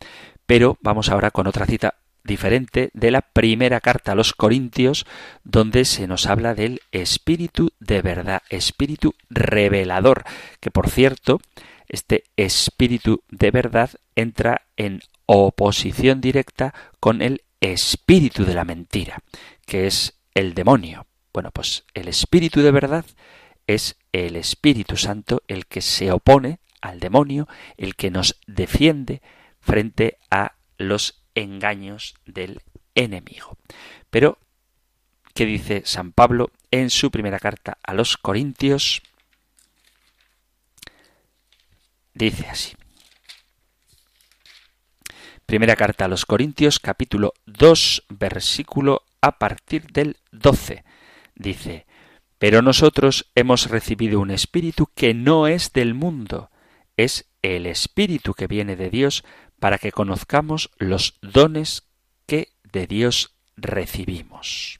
pero 0.46 0.76
vamos 0.80 1.08
ahora 1.08 1.30
con 1.30 1.46
otra 1.46 1.66
cita 1.66 1.94
diferente 2.24 2.90
de 2.92 3.12
la 3.12 3.20
primera 3.20 3.80
carta 3.80 4.12
a 4.12 4.16
los 4.16 4.32
Corintios, 4.32 5.06
donde 5.44 5.84
se 5.84 6.08
nos 6.08 6.26
habla 6.26 6.56
del 6.56 6.80
espíritu 6.90 7.70
de 7.78 8.02
verdad, 8.02 8.42
espíritu 8.50 9.14
revelador, 9.30 10.24
que 10.58 10.72
por 10.72 10.90
cierto, 10.90 11.40
este 11.88 12.24
espíritu 12.36 13.22
de 13.30 13.50
verdad 13.50 13.90
entra 14.14 14.66
en 14.76 15.00
oposición 15.26 16.20
directa 16.20 16.74
con 17.00 17.22
el 17.22 17.42
espíritu 17.60 18.44
de 18.44 18.54
la 18.54 18.64
mentira, 18.64 19.22
que 19.66 19.86
es 19.86 20.18
el 20.34 20.54
demonio. 20.54 21.06
Bueno, 21.32 21.50
pues 21.50 21.84
el 21.94 22.08
espíritu 22.08 22.60
de 22.60 22.70
verdad 22.70 23.04
es 23.66 23.96
el 24.12 24.36
Espíritu 24.36 24.96
Santo 24.96 25.42
el 25.48 25.66
que 25.66 25.80
se 25.80 26.12
opone 26.12 26.58
al 26.80 27.00
demonio, 27.00 27.48
el 27.76 27.96
que 27.96 28.10
nos 28.10 28.38
defiende 28.46 29.22
frente 29.60 30.18
a 30.30 30.52
los 30.76 31.22
engaños 31.34 32.14
del 32.26 32.60
enemigo. 32.94 33.56
Pero, 34.10 34.38
¿qué 35.34 35.46
dice 35.46 35.82
San 35.84 36.12
Pablo 36.12 36.50
en 36.70 36.90
su 36.90 37.10
primera 37.10 37.38
carta 37.38 37.78
a 37.82 37.94
los 37.94 38.16
Corintios? 38.16 39.02
Dice 42.14 42.46
así. 42.46 42.76
Primera 45.46 45.74
carta 45.74 46.04
a 46.04 46.08
los 46.08 46.24
Corintios, 46.24 46.78
capítulo 46.78 47.34
2, 47.46 48.04
versículo 48.08 49.02
a 49.20 49.38
partir 49.38 49.88
del 49.88 50.16
12. 50.30 50.84
Dice, 51.34 51.86
Pero 52.38 52.62
nosotros 52.62 53.30
hemos 53.34 53.68
recibido 53.68 54.20
un 54.20 54.30
espíritu 54.30 54.88
que 54.94 55.12
no 55.12 55.48
es 55.48 55.72
del 55.72 55.94
mundo, 55.94 56.50
es 56.96 57.28
el 57.42 57.66
espíritu 57.66 58.32
que 58.34 58.46
viene 58.46 58.76
de 58.76 58.90
Dios 58.90 59.24
para 59.58 59.78
que 59.78 59.92
conozcamos 59.92 60.70
los 60.78 61.18
dones 61.20 61.82
que 62.26 62.48
de 62.62 62.86
Dios 62.86 63.34
recibimos. 63.56 64.78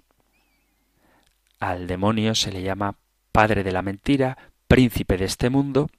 Al 1.59 1.89
demonio 1.89 2.35
se 2.35 2.53
le 2.53 2.62
llama 2.62 2.97
padre 3.32 3.64
de 3.64 3.72
la 3.72 3.82
mentira, 3.82 4.39
príncipe 4.68 5.16
de 5.16 5.24
este 5.24 5.51
mundo, 5.51 5.91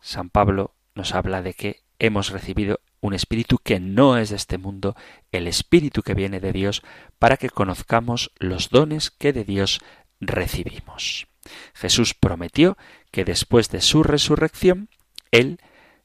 San 0.00 0.30
Pablo 0.30 0.74
nos 0.94 1.14
habla 1.14 1.42
de 1.42 1.54
que 1.54 1.82
hemos 1.98 2.30
recibido 2.30 2.80
un 3.00 3.14
espíritu 3.14 3.58
que 3.58 3.80
no 3.80 4.18
es 4.18 4.30
de 4.30 4.36
este 4.36 4.58
mundo, 4.58 4.94
el 5.32 5.46
espíritu 5.46 6.02
que 6.02 6.14
viene 6.14 6.40
de 6.40 6.52
Dios, 6.52 6.82
para 7.18 7.36
que 7.36 7.50
conozcamos 7.50 8.32
los 8.38 8.70
dones 8.70 9.10
que 9.10 9.32
de 9.32 9.44
Dios 9.44 9.80
recibimos. 10.20 11.28
Jesús 11.74 12.14
prometió 12.14 12.76
que 13.10 13.24
después 13.24 13.70
de 13.70 13.80
su 13.80 14.02
resurrección, 14.02 14.88
Él 15.30 15.58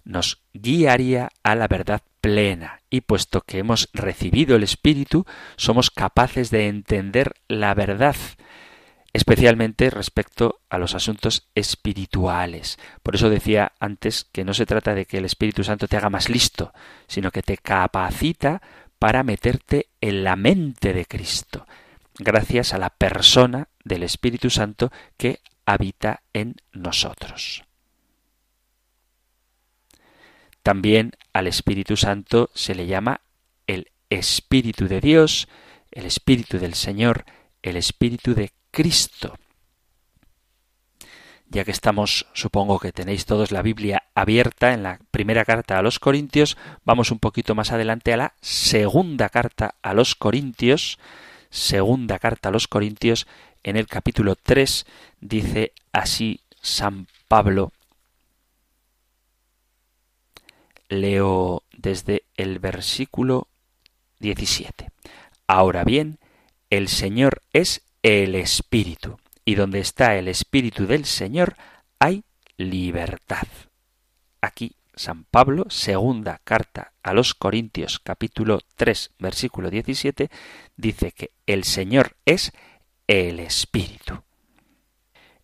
nos 0.04 0.44
guiaría 0.54 1.30
a 1.44 1.56
la 1.56 1.68
verdad 1.68 2.02
plena, 2.22 2.82
y 2.90 3.02
puesto 3.02 3.42
que 3.42 3.60
hemos 3.60 3.90
recibido 3.94 4.56
el 4.56 4.64
Espíritu, 4.64 5.26
somos 5.58 5.92
capaces 5.92 6.50
de 6.50 6.68
entender 6.68 7.34
la 7.48 7.74
verdad, 7.74 8.16
especialmente 9.16 9.90
respecto 9.90 10.60
a 10.70 10.78
los 10.78 10.94
asuntos 10.94 11.48
espirituales. 11.56 12.78
Por 13.02 13.16
eso 13.16 13.30
decía 13.30 13.72
antes 13.80 14.26
que 14.26 14.44
no 14.44 14.54
se 14.54 14.66
trata 14.66 14.94
de 14.94 15.06
que 15.06 15.20
el 15.20 15.26
Espíritu 15.26 15.64
Santo 15.64 15.88
te 15.88 15.96
haga 15.96 16.10
más 16.10 16.28
listo, 16.28 16.74
sino 17.08 17.32
que 17.32 17.42
te 17.42 17.56
capacita 17.56 18.62
para 19.00 19.24
meterte 19.24 19.88
en 20.02 20.26
la 20.26 20.36
mente 20.36 20.92
de 20.92 21.06
Cristo, 21.06 21.66
gracias 22.20 22.74
a 22.74 22.78
la 22.78 22.90
persona 22.90 23.70
del 23.86 24.04
Espíritu 24.04 24.50
Santo 24.50 24.92
que 25.16 25.40
habita 25.66 26.22
en 26.34 26.58
nosotros. 26.74 27.64
También 30.62 31.14
al 31.32 31.48
Espíritu 31.48 31.96
Santo 31.96 32.50
se 32.54 32.76
le 32.76 32.86
llama 32.86 33.22
el 33.66 33.92
Espíritu 34.10 34.90
de 34.90 35.00
Dios, 35.00 35.48
el 35.92 36.06
Espíritu 36.06 36.60
del 36.60 36.74
Señor, 36.74 37.24
el 37.62 37.78
Espíritu 37.78 38.36
de 38.36 38.52
Cristo. 38.76 39.40
Ya 41.48 41.64
que 41.64 41.72
estamos, 41.72 42.28
supongo 42.34 42.78
que 42.78 42.92
tenéis 42.92 43.26
todos 43.26 43.54
la 43.54 43.62
Biblia 43.62 44.04
abierta 44.16 44.74
en 44.74 44.84
la 44.84 45.00
primera 45.12 45.46
carta 45.46 45.80
a 45.80 45.82
los 45.82 45.98
Corintios, 45.98 46.58
vamos 46.84 47.10
un 47.10 47.20
poquito 47.20 47.56
más 47.56 47.72
adelante 47.72 48.12
a 48.12 48.18
la 48.18 48.34
segunda 48.42 49.30
carta 49.30 49.76
a 49.82 49.94
los 49.94 50.14
Corintios. 50.16 51.00
Segunda 51.50 52.20
carta 52.20 52.50
a 52.50 52.52
los 52.52 52.68
Corintios, 52.68 53.28
en 53.64 53.78
el 53.78 53.88
capítulo 53.88 54.36
3, 54.36 54.86
dice 55.22 55.72
así 55.94 56.42
San 56.62 57.08
Pablo. 57.30 57.72
Leo 60.90 61.64
desde 61.72 62.24
el 62.36 62.60
versículo 62.60 63.48
17. 64.20 64.90
Ahora 65.48 65.86
bien, 65.86 66.18
el 66.70 66.90
Señor 66.90 67.42
es 67.54 67.82
el 68.06 68.36
Espíritu. 68.36 69.18
Y 69.46 69.56
donde 69.56 69.80
está 69.80 70.16
el 70.16 70.28
Espíritu 70.28 70.86
del 70.86 71.06
Señor 71.06 71.56
hay 71.98 72.24
libertad. 72.56 73.48
Aquí 74.42 74.76
San 74.96 75.24
Pablo, 75.24 75.66
segunda 75.70 76.40
carta 76.44 76.94
a 77.02 77.16
los 77.16 77.34
Corintios 77.34 77.98
capítulo 78.00 78.60
3 78.76 79.10
versículo 79.18 79.72
17, 79.72 80.30
dice 80.78 81.14
que 81.14 81.32
el 81.48 81.64
Señor 81.64 82.16
es 82.26 82.52
el 83.08 83.40
Espíritu. 83.40 84.22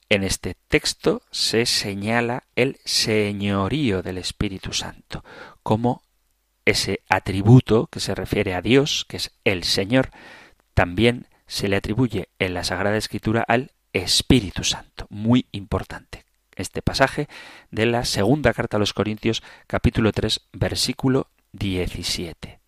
En 0.10 0.24
este 0.24 0.56
texto 0.68 1.24
se 1.32 1.66
señala 1.66 2.44
el 2.56 2.78
señorío 2.86 4.04
del 4.04 4.20
Espíritu 4.20 4.72
Santo 4.72 5.26
como 5.64 6.04
ese 6.66 7.02
atributo 7.10 7.88
que 7.88 8.00
se 8.00 8.14
refiere 8.14 8.54
a 8.54 8.62
Dios, 8.62 9.04
que 9.10 9.18
es 9.18 9.32
el 9.46 9.64
Señor, 9.64 10.12
también 10.76 11.26
se 11.52 11.68
le 11.68 11.76
atribuye 11.76 12.30
en 12.40 12.54
la 12.54 12.64
Sagrada 12.64 12.96
Escritura 12.96 13.44
al 13.46 13.72
Espíritu 13.92 14.64
Santo. 14.64 15.06
Muy 15.10 15.48
importante. 15.52 16.24
Este 16.56 16.82
pasaje 16.82 17.28
de 17.72 17.86
la 17.86 18.06
segunda 18.06 18.54
carta 18.54 18.78
a 18.78 18.80
los 18.80 18.94
Corintios, 18.94 19.44
capítulo 19.68 20.14
3, 20.14 20.48
versículo 20.54 21.28
17. 21.52 22.62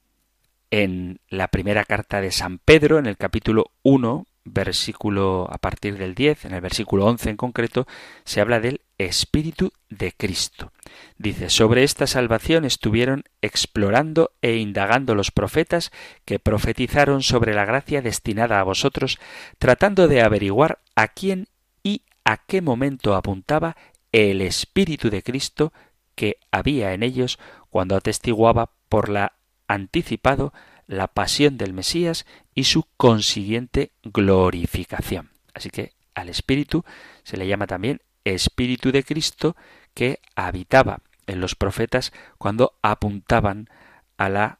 En 0.69 1.21
la 1.29 1.47
primera 1.47 1.85
carta 1.85 2.19
de 2.19 2.33
San 2.33 2.57
Pedro, 2.57 2.99
en 2.99 3.05
el 3.05 3.15
capítulo 3.15 3.71
1, 3.83 4.25
versículo 4.45 5.47
a 5.51 5.57
partir 5.57 5.97
del 5.97 6.15
10, 6.15 6.45
en 6.45 6.53
el 6.53 6.61
versículo 6.61 7.05
11 7.05 7.31
en 7.31 7.37
concreto, 7.37 7.87
se 8.25 8.41
habla 8.41 8.59
del 8.59 8.81
Espíritu 8.97 9.71
de 9.89 10.11
Cristo. 10.11 10.71
Dice, 11.17 11.49
sobre 11.49 11.83
esta 11.83 12.07
salvación 12.07 12.65
estuvieron 12.65 13.23
explorando 13.41 14.31
e 14.41 14.57
indagando 14.57 15.15
los 15.15 15.31
profetas 15.31 15.91
que 16.25 16.39
profetizaron 16.39 17.23
sobre 17.23 17.53
la 17.53 17.65
gracia 17.65 18.01
destinada 18.01 18.59
a 18.59 18.63
vosotros, 18.63 19.19
tratando 19.57 20.07
de 20.07 20.21
averiguar 20.21 20.79
a 20.95 21.07
quién 21.07 21.47
y 21.81 22.03
a 22.25 22.37
qué 22.37 22.61
momento 22.61 23.15
apuntaba 23.15 23.75
el 24.11 24.41
Espíritu 24.41 25.09
de 25.09 25.23
Cristo 25.23 25.73
que 26.15 26.37
había 26.51 26.93
en 26.93 27.03
ellos 27.03 27.39
cuando 27.69 27.95
atestiguaba 27.95 28.71
por 28.89 29.09
la 29.09 29.33
anticipado 29.67 30.53
la 30.87 31.07
pasión 31.07 31.57
del 31.57 31.73
Mesías 31.73 32.25
y 32.55 32.65
su 32.65 32.85
consiguiente 32.97 33.91
glorificación. 34.03 35.31
Así 35.53 35.69
que 35.69 35.93
al 36.13 36.29
Espíritu 36.29 36.83
se 37.23 37.37
le 37.37 37.47
llama 37.47 37.67
también 37.67 38.01
Espíritu 38.23 38.91
de 38.91 39.03
Cristo 39.03 39.55
que 39.93 40.19
habitaba 40.35 41.01
en 41.27 41.39
los 41.39 41.55
profetas 41.55 42.11
cuando 42.37 42.73
apuntaban 42.81 43.69
a 44.17 44.29
la 44.29 44.59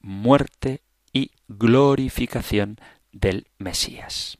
muerte 0.00 0.82
y 1.12 1.32
glorificación 1.48 2.78
del 3.12 3.48
Mesías. 3.58 4.38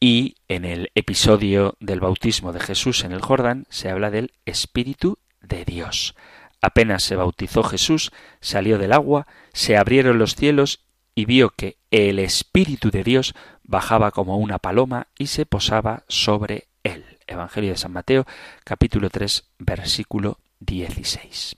Y 0.00 0.36
en 0.48 0.64
el 0.64 0.90
episodio 0.94 1.76
del 1.80 2.00
bautismo 2.00 2.52
de 2.52 2.60
Jesús 2.60 3.04
en 3.04 3.12
el 3.12 3.22
Jordán 3.22 3.66
se 3.70 3.88
habla 3.88 4.10
del 4.10 4.32
Espíritu 4.44 5.18
de 5.40 5.64
Dios. 5.64 6.14
Apenas 6.60 7.02
se 7.02 7.16
bautizó 7.16 7.62
Jesús, 7.62 8.12
salió 8.40 8.78
del 8.78 8.92
agua, 8.92 9.26
se 9.52 9.76
abrieron 9.76 10.18
los 10.18 10.34
cielos 10.34 10.80
y 11.14 11.24
vio 11.26 11.50
que 11.50 11.76
el 11.90 12.18
Espíritu 12.18 12.90
de 12.90 13.04
Dios 13.04 13.34
bajaba 13.62 14.10
como 14.10 14.38
una 14.38 14.58
paloma 14.58 15.08
y 15.18 15.28
se 15.28 15.46
posaba 15.46 16.04
sobre 16.08 16.68
él. 16.82 17.04
Evangelio 17.26 17.70
de 17.70 17.76
San 17.76 17.92
Mateo, 17.92 18.26
capítulo 18.64 19.10
3, 19.10 19.44
versículo 19.58 20.38
16. 20.60 21.56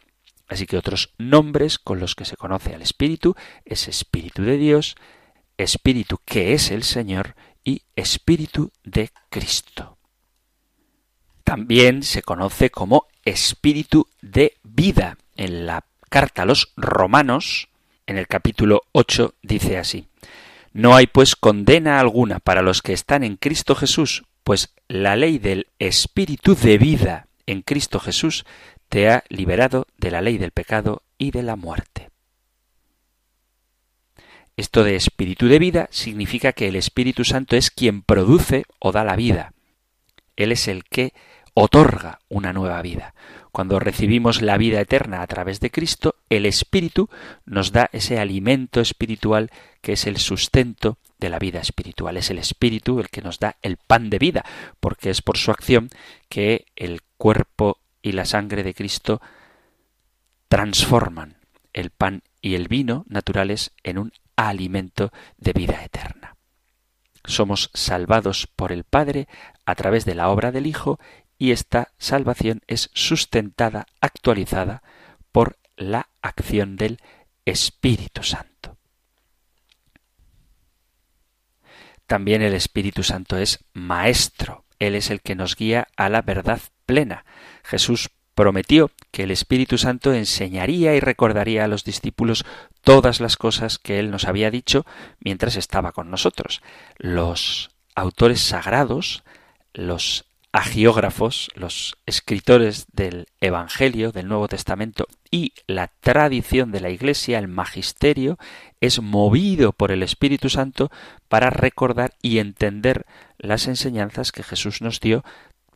Así 0.48 0.66
que 0.66 0.76
otros 0.76 1.14
nombres 1.18 1.78
con 1.78 2.00
los 2.00 2.14
que 2.14 2.24
se 2.24 2.36
conoce 2.36 2.74
al 2.74 2.82
Espíritu 2.82 3.34
es 3.64 3.88
Espíritu 3.88 4.42
de 4.42 4.56
Dios, 4.56 4.96
Espíritu 5.56 6.18
que 6.24 6.52
es 6.52 6.70
el 6.70 6.82
Señor 6.82 7.34
y 7.64 7.82
Espíritu 7.96 8.70
de 8.82 9.10
Cristo. 9.30 9.98
También 11.44 12.02
se 12.02 12.22
conoce 12.22 12.70
como 12.70 13.06
espíritu 13.24 14.08
de 14.22 14.56
vida. 14.62 15.18
En 15.36 15.66
la 15.66 15.84
carta 16.08 16.42
a 16.42 16.46
los 16.46 16.72
romanos, 16.76 17.68
en 18.06 18.18
el 18.18 18.26
capítulo 18.26 18.82
8, 18.92 19.34
dice 19.42 19.78
así. 19.78 20.08
No 20.72 20.94
hay 20.94 21.06
pues 21.06 21.36
condena 21.36 22.00
alguna 22.00 22.40
para 22.40 22.62
los 22.62 22.82
que 22.82 22.92
están 22.92 23.24
en 23.24 23.36
Cristo 23.36 23.74
Jesús, 23.74 24.24
Pues 24.42 24.74
la 24.88 25.16
ley 25.16 25.38
del 25.38 25.68
espíritu 25.78 26.54
de 26.54 26.76
vida 26.76 27.28
en 27.46 27.62
Cristo 27.62 27.98
Jesús 27.98 28.44
te 28.88 29.08
ha 29.08 29.24
liberado 29.28 29.86
de 29.96 30.10
la 30.10 30.20
ley 30.20 30.36
del 30.36 30.50
pecado 30.50 31.02
y 31.16 31.30
de 31.30 31.42
la 31.42 31.56
muerte. 31.56 32.10
Esto 34.56 34.84
de 34.84 34.94
espíritu 34.94 35.48
de 35.48 35.58
vida 35.58 35.88
significa 35.90 36.52
que 36.52 36.68
el 36.68 36.76
Espíritu 36.76 37.24
Santo 37.24 37.56
es 37.56 37.70
quien 37.70 38.02
produce 38.02 38.64
o 38.78 38.92
da 38.92 39.02
la 39.02 39.16
vida. 39.16 39.52
Él 40.36 40.52
es 40.52 40.68
el 40.68 40.84
que 40.84 41.12
otorga 41.54 42.20
una 42.28 42.52
nueva 42.52 42.80
vida. 42.82 43.14
Cuando 43.54 43.78
recibimos 43.78 44.42
la 44.42 44.58
vida 44.58 44.80
eterna 44.80 45.22
a 45.22 45.28
través 45.28 45.60
de 45.60 45.70
Cristo, 45.70 46.16
el 46.28 46.44
Espíritu 46.44 47.08
nos 47.46 47.70
da 47.70 47.88
ese 47.92 48.18
alimento 48.18 48.80
espiritual 48.80 49.52
que 49.80 49.92
es 49.92 50.08
el 50.08 50.16
sustento 50.16 50.98
de 51.20 51.28
la 51.28 51.38
vida 51.38 51.60
espiritual. 51.60 52.16
Es 52.16 52.30
el 52.30 52.38
Espíritu 52.38 52.98
el 52.98 53.10
que 53.10 53.22
nos 53.22 53.38
da 53.38 53.54
el 53.62 53.76
pan 53.76 54.10
de 54.10 54.18
vida, 54.18 54.44
porque 54.80 55.08
es 55.08 55.22
por 55.22 55.38
su 55.38 55.52
acción 55.52 55.88
que 56.28 56.66
el 56.74 57.02
cuerpo 57.16 57.78
y 58.02 58.10
la 58.10 58.24
sangre 58.24 58.64
de 58.64 58.74
Cristo 58.74 59.22
transforman 60.48 61.36
el 61.72 61.90
pan 61.90 62.24
y 62.42 62.56
el 62.56 62.66
vino 62.66 63.04
naturales 63.08 63.70
en 63.84 63.98
un 63.98 64.12
alimento 64.34 65.12
de 65.38 65.52
vida 65.52 65.84
eterna. 65.84 66.34
Somos 67.24 67.70
salvados 67.72 68.48
por 68.48 68.72
el 68.72 68.82
Padre 68.82 69.28
a 69.64 69.76
través 69.76 70.04
de 70.04 70.16
la 70.16 70.28
obra 70.28 70.50
del 70.50 70.66
Hijo 70.66 70.98
y 71.38 71.50
esta 71.50 71.92
salvación 71.98 72.62
es 72.66 72.90
sustentada, 72.94 73.86
actualizada 74.00 74.82
por 75.32 75.58
la 75.76 76.08
acción 76.22 76.76
del 76.76 77.00
Espíritu 77.44 78.22
Santo. 78.22 78.76
También 82.06 82.42
el 82.42 82.54
Espíritu 82.54 83.02
Santo 83.02 83.36
es 83.38 83.64
Maestro. 83.72 84.64
Él 84.78 84.94
es 84.94 85.10
el 85.10 85.20
que 85.22 85.34
nos 85.34 85.56
guía 85.56 85.88
a 85.96 86.08
la 86.08 86.22
verdad 86.22 86.60
plena. 86.86 87.24
Jesús 87.64 88.10
prometió 88.34 88.90
que 89.10 89.22
el 89.22 89.30
Espíritu 89.30 89.78
Santo 89.78 90.12
enseñaría 90.12 90.94
y 90.94 91.00
recordaría 91.00 91.64
a 91.64 91.68
los 91.68 91.84
discípulos 91.84 92.44
todas 92.82 93.20
las 93.20 93.36
cosas 93.36 93.78
que 93.78 93.98
Él 93.98 94.10
nos 94.10 94.26
había 94.26 94.50
dicho 94.50 94.84
mientras 95.20 95.56
estaba 95.56 95.92
con 95.92 96.10
nosotros. 96.10 96.60
Los 96.98 97.70
autores 97.94 98.40
sagrados, 98.40 99.22
los 99.72 100.24
agiógrafos, 100.54 101.50
los 101.56 101.96
escritores 102.06 102.86
del 102.92 103.26
Evangelio, 103.40 104.12
del 104.12 104.28
Nuevo 104.28 104.46
Testamento 104.46 105.08
y 105.28 105.52
la 105.66 105.88
tradición 105.88 106.70
de 106.70 106.80
la 106.80 106.90
Iglesia, 106.90 107.40
el 107.40 107.48
magisterio, 107.48 108.38
es 108.80 109.02
movido 109.02 109.72
por 109.72 109.90
el 109.90 110.04
Espíritu 110.04 110.48
Santo 110.48 110.92
para 111.28 111.50
recordar 111.50 112.14
y 112.22 112.38
entender 112.38 113.04
las 113.36 113.66
enseñanzas 113.66 114.30
que 114.30 114.44
Jesús 114.44 114.80
nos 114.80 115.00
dio 115.00 115.24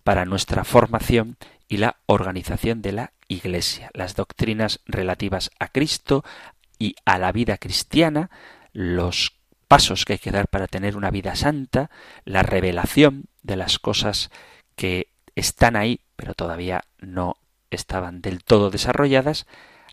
para 0.05 0.25
nuestra 0.25 0.63
formación 0.63 1.39
y 1.67 1.79
la 1.79 1.97
organización 2.07 2.81
de 2.81 2.93
la 2.93 3.13
Iglesia, 3.27 3.91
las 3.95 4.15
doctrinas 4.15 4.79
relativas 4.87 5.51
a 5.59 5.67
Cristo 5.67 6.25
y 6.79 6.95
a 7.05 7.19
la 7.19 7.33
vida 7.33 7.59
cristiana, 7.59 8.31
los 8.73 9.33
pasos 9.67 10.05
que 10.05 10.13
hay 10.13 10.19
que 10.21 10.31
dar 10.31 10.47
para 10.47 10.69
tener 10.69 10.97
una 10.97 11.11
vida 11.11 11.35
santa, 11.35 11.91
la 12.25 12.45
revelación 12.45 13.25
de 13.43 13.57
las 13.57 13.81
cosas 13.81 14.31
que 14.79 15.09
están 15.35 15.75
ahí, 15.75 16.01
pero 16.15 16.35
todavía 16.35 16.85
no 17.01 17.37
estaban 17.71 18.23
del 18.23 18.45
todo 18.45 18.71
desarrolladas, 18.71 19.47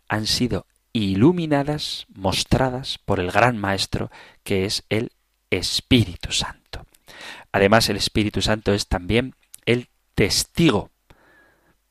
han 0.08 0.26
sido 0.26 0.64
iluminadas, 0.92 2.06
mostradas 2.14 2.98
por 3.04 3.18
el 3.18 3.32
gran 3.32 3.58
Maestro 3.58 4.10
que 4.44 4.64
es 4.64 4.84
el 4.88 5.10
Espíritu 5.50 6.30
Santo. 6.30 6.86
Además, 7.50 7.88
el 7.88 7.96
Espíritu 7.96 8.40
Santo 8.42 8.72
es 8.72 8.86
también 8.86 9.34
el 9.64 9.88
testigo 10.14 10.90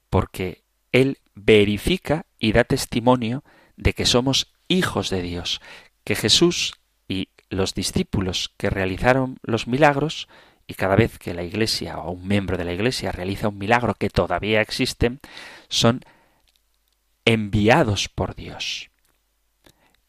porque 0.10 0.64
Él 0.94 1.20
verifica 1.34 2.26
y 2.40 2.54
da 2.54 2.64
testimonio 2.64 3.44
de 3.76 3.92
que 3.94 4.06
somos 4.06 4.54
hijos 4.70 5.10
de 5.10 5.22
Dios, 5.22 5.60
que 6.06 6.16
Jesús 6.16 6.76
y 7.10 7.28
los 7.50 7.74
discípulos 7.74 8.54
que 8.56 8.70
realizaron 8.70 9.38
los 9.44 9.68
milagros, 9.68 10.30
y 10.68 10.74
cada 10.74 10.96
vez 10.96 11.18
que 11.20 11.34
la 11.34 11.44
Iglesia 11.44 11.98
o 12.00 12.12
un 12.12 12.28
miembro 12.28 12.58
de 12.58 12.66
la 12.66 12.74
Iglesia 12.74 13.12
realiza 13.12 13.50
un 13.50 13.58
milagro 13.58 13.94
que 13.94 14.10
todavía 14.10 14.62
existe, 14.62 15.18
son 15.68 16.02
enviados 17.26 18.10
por 18.10 18.36
Dios. 18.36 18.90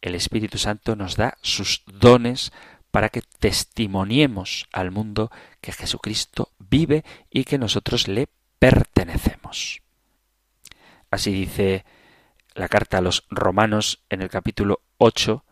El 0.01 0.15
Espíritu 0.15 0.59
Santo 0.59 0.97
nos 0.97 1.17
da 1.17 1.37
sus 1.43 1.83
dones 1.87 2.53
para 2.91 3.09
que 3.09 3.23
testimoniemos 3.39 4.67
al 4.73 4.91
mundo 4.91 5.31
que 5.61 5.73
Jesucristo 5.73 6.53
vive 6.59 7.05
y 7.31 7.45
que 7.45 7.59
nosotros 7.59 8.09
le 8.09 8.29
pertenecemos. 8.59 9.83
Así 11.11 11.33
dice 11.33 11.85
la 12.55 12.69
carta 12.69 12.99
a 12.99 13.03
los 13.03 13.25
romanos 13.29 14.03
en 14.09 14.23
el 14.23 14.31
capítulo 14.31 14.81
8, 14.99 15.45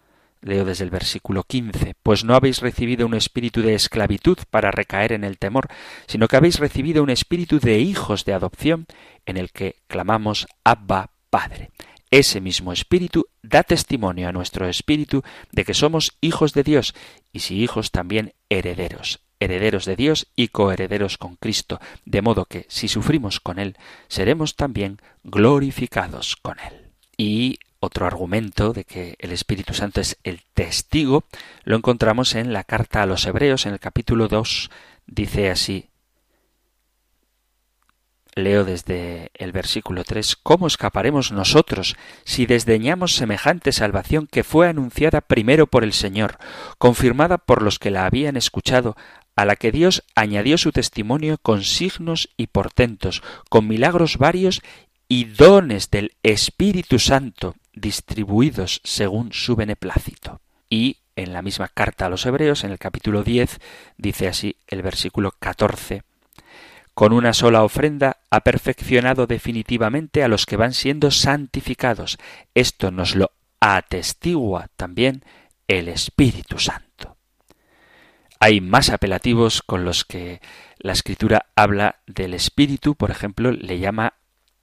leo 0.45 0.65
desde 0.65 0.85
el 0.85 0.91
versículo 0.91 1.43
15, 1.45 1.95
pues 2.03 2.25
no 2.25 2.35
habéis 2.35 2.61
recibido 2.61 3.07
un 3.07 3.15
espíritu 3.15 3.63
de 3.63 3.75
esclavitud 3.75 4.39
para 4.51 4.71
recaer 4.71 5.13
en 5.13 5.25
el 5.25 5.39
temor, 5.39 5.69
sino 6.07 6.29
que 6.29 6.37
habéis 6.37 6.59
recibido 6.59 7.03
un 7.03 7.11
espíritu 7.11 7.59
de 7.59 7.79
hijos 7.79 8.25
de 8.25 8.35
adopción 8.35 8.87
en 9.27 9.37
el 9.37 9.51
que 9.51 9.77
clamamos 9.87 10.47
Abba 10.65 11.11
Padre. 11.31 11.71
Ese 12.11 12.41
mismo 12.41 12.73
espíritu 12.73 13.27
da 13.43 13.65
testimonio 13.65 14.29
a 14.29 14.33
nuestro 14.33 14.69
espíritu 14.69 15.23
de 15.51 15.65
que 15.65 15.75
somos 15.75 16.17
hijos 16.21 16.53
de 16.53 16.63
Dios 16.63 16.95
y 17.33 17.41
si 17.41 17.61
hijos 17.61 17.91
también 17.91 18.35
herederos, 18.49 19.21
herederos 19.41 19.85
de 19.85 19.97
Dios 19.97 20.29
y 20.37 20.49
coherederos 20.49 21.19
con 21.19 21.35
Cristo, 21.35 21.81
de 22.05 22.23
modo 22.23 22.45
que 22.45 22.67
si 22.69 22.87
sufrimos 22.87 23.41
con 23.41 23.59
Él, 23.59 23.77
seremos 24.07 24.55
también 24.55 24.99
glorificados 25.25 26.37
con 26.37 26.61
Él. 26.61 26.93
Y 27.17 27.59
otro 27.85 28.07
argumento 28.07 28.73
de 28.73 28.85
que 28.85 29.17
el 29.19 29.33
Espíritu 29.33 29.75
Santo 29.75 30.01
es 30.01 30.19
el 30.25 30.41
testigo 30.55 31.25
lo 31.65 31.77
encontramos 31.77 32.35
en 32.35 32.53
la 32.53 32.65
carta 32.65 33.03
a 33.03 33.07
los 33.07 33.27
Hebreos, 33.27 33.67
en 33.67 33.73
el 33.73 33.81
capítulo 33.81 34.29
2, 34.29 34.71
dice 35.07 35.51
así, 35.51 35.89
Leo 38.35 38.65
desde 38.65 39.31
el 39.35 39.53
versículo 39.53 40.03
3, 40.03 40.37
¿cómo 40.43 40.67
escaparemos 40.67 41.31
nosotros 41.31 41.97
si 42.25 42.47
desdeñamos 42.47 43.15
semejante 43.15 43.71
salvación 43.71 44.27
que 44.27 44.43
fue 44.43 44.69
anunciada 44.69 45.21
primero 45.21 45.69
por 45.69 45.85
el 45.85 45.93
Señor, 45.93 46.39
confirmada 46.79 47.39
por 47.39 47.63
los 47.63 47.79
que 47.79 47.93
la 47.93 48.07
habían 48.07 48.37
escuchado, 48.37 48.97
a 49.37 49.45
la 49.45 49.55
que 49.55 49.71
Dios 49.71 50.03
añadió 50.17 50.59
su 50.59 50.73
testimonio 50.73 51.39
con 51.39 51.63
signos 51.63 52.29
y 52.37 52.49
portentos, 52.49 53.23
con 53.49 53.69
milagros 53.69 54.19
varios 54.19 54.63
y 55.07 55.25
dones 55.25 55.91
del 55.91 56.13
Espíritu 56.23 56.99
Santo 56.99 57.55
distribuidos 57.75 58.81
según 58.85 59.33
su 59.33 59.57
beneplácito. 59.57 60.41
Y 60.69 60.99
en 61.17 61.33
la 61.33 61.43
misma 61.43 61.69
carta 61.69 62.07
a 62.07 62.09
los 62.09 62.27
Hebreos, 62.27 62.65
en 62.65 62.71
el 62.71 62.79
capítulo 62.79 63.23
10, 63.23 63.61
dice 63.97 64.29
así 64.29 64.57
el 64.67 64.83
versículo 64.83 65.33
14, 65.39 66.03
con 66.95 67.13
una 67.13 67.33
sola 67.33 67.65
ofrenda 67.65 68.19
ha 68.31 68.41
perfeccionado 68.41 69.27
definitivamente 69.27 70.23
a 70.23 70.29
los 70.29 70.47
que 70.47 70.57
van 70.57 70.73
siendo 70.73 71.11
santificados. 71.11 72.19
Esto 72.55 72.91
nos 72.91 73.17
lo 73.17 73.33
atestigua 73.61 74.69
también 74.77 75.25
el 75.67 75.89
Espíritu 75.89 76.59
Santo. 76.59 77.17
Hay 78.39 78.61
más 78.61 78.91
apelativos 78.91 79.63
con 79.63 79.85
los 79.85 80.05
que 80.05 80.41
la 80.79 80.93
escritura 80.93 81.47
habla 81.57 82.01
del 82.07 82.35
espíritu, 82.35 82.95
por 82.95 83.11
ejemplo, 83.11 83.51
le 83.51 83.79
llama 83.79 84.15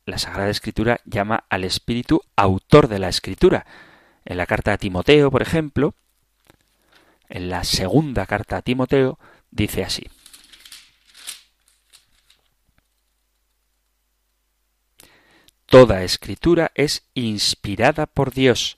la 0.06 0.18
Sagrada 0.18 0.50
Escritura 0.50 1.00
llama 1.06 1.46
al 1.50 1.64
espíritu 1.64 2.22
autor 2.36 2.88
de 2.88 3.00
la 3.00 3.10
escritura. 3.10 3.66
En 4.26 4.38
la 4.38 4.46
carta 4.46 4.74
a 4.74 4.78
Timoteo, 4.78 5.32
por 5.32 5.42
ejemplo, 5.42 5.96
en 7.30 7.50
la 7.50 7.64
segunda 7.64 8.26
carta 8.26 8.58
a 8.58 8.62
Timoteo, 8.62 9.20
dice 9.52 9.84
así. 9.84 10.08
Toda 15.66 16.04
escritura 16.04 16.72
es 16.76 17.08
inspirada 17.14 18.06
por 18.06 18.34
Dios 18.34 18.78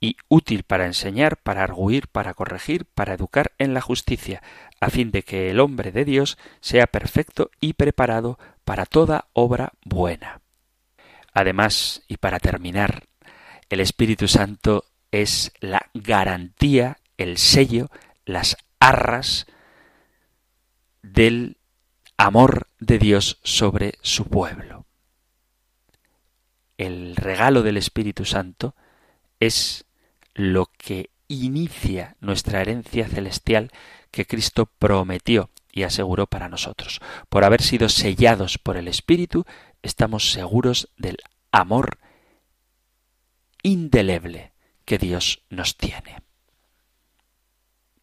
y 0.00 0.16
útil 0.28 0.64
para 0.64 0.86
enseñar, 0.86 1.36
para 1.36 1.62
arguir, 1.62 2.08
para 2.08 2.34
corregir, 2.34 2.86
para 2.86 3.14
educar 3.14 3.52
en 3.58 3.74
la 3.74 3.82
justicia, 3.82 4.42
a 4.80 4.90
fin 4.90 5.10
de 5.12 5.22
que 5.22 5.50
el 5.50 5.60
hombre 5.60 5.92
de 5.92 6.04
Dios 6.04 6.38
sea 6.60 6.86
perfecto 6.86 7.50
y 7.60 7.74
preparado 7.74 8.38
para 8.64 8.86
toda 8.86 9.28
obra 9.34 9.74
buena. 9.84 10.41
Además, 11.32 12.02
y 12.08 12.18
para 12.18 12.38
terminar, 12.38 13.04
el 13.68 13.80
Espíritu 13.80 14.28
Santo 14.28 14.84
es 15.10 15.52
la 15.60 15.90
garantía, 15.94 16.98
el 17.16 17.38
sello, 17.38 17.90
las 18.24 18.56
arras 18.78 19.46
del 21.02 21.56
amor 22.16 22.68
de 22.80 22.98
Dios 22.98 23.38
sobre 23.42 23.94
su 24.02 24.26
pueblo. 24.26 24.86
El 26.78 27.16
regalo 27.16 27.62
del 27.62 27.76
Espíritu 27.76 28.24
Santo 28.24 28.74
es 29.40 29.84
lo 30.34 30.66
que 30.66 31.10
inicia 31.28 32.16
nuestra 32.20 32.60
herencia 32.60 33.08
celestial 33.08 33.70
que 34.10 34.26
Cristo 34.26 34.66
prometió 34.66 35.50
y 35.72 35.84
aseguró 35.84 36.26
para 36.26 36.48
nosotros. 36.48 37.00
Por 37.28 37.44
haber 37.44 37.62
sido 37.62 37.88
sellados 37.88 38.58
por 38.58 38.76
el 38.76 38.88
Espíritu, 38.88 39.46
estamos 39.82 40.30
seguros 40.32 40.88
del 40.96 41.18
amor 41.50 41.98
indeleble 43.62 44.52
que 44.84 44.98
Dios 44.98 45.42
nos 45.50 45.76
tiene. 45.76 46.22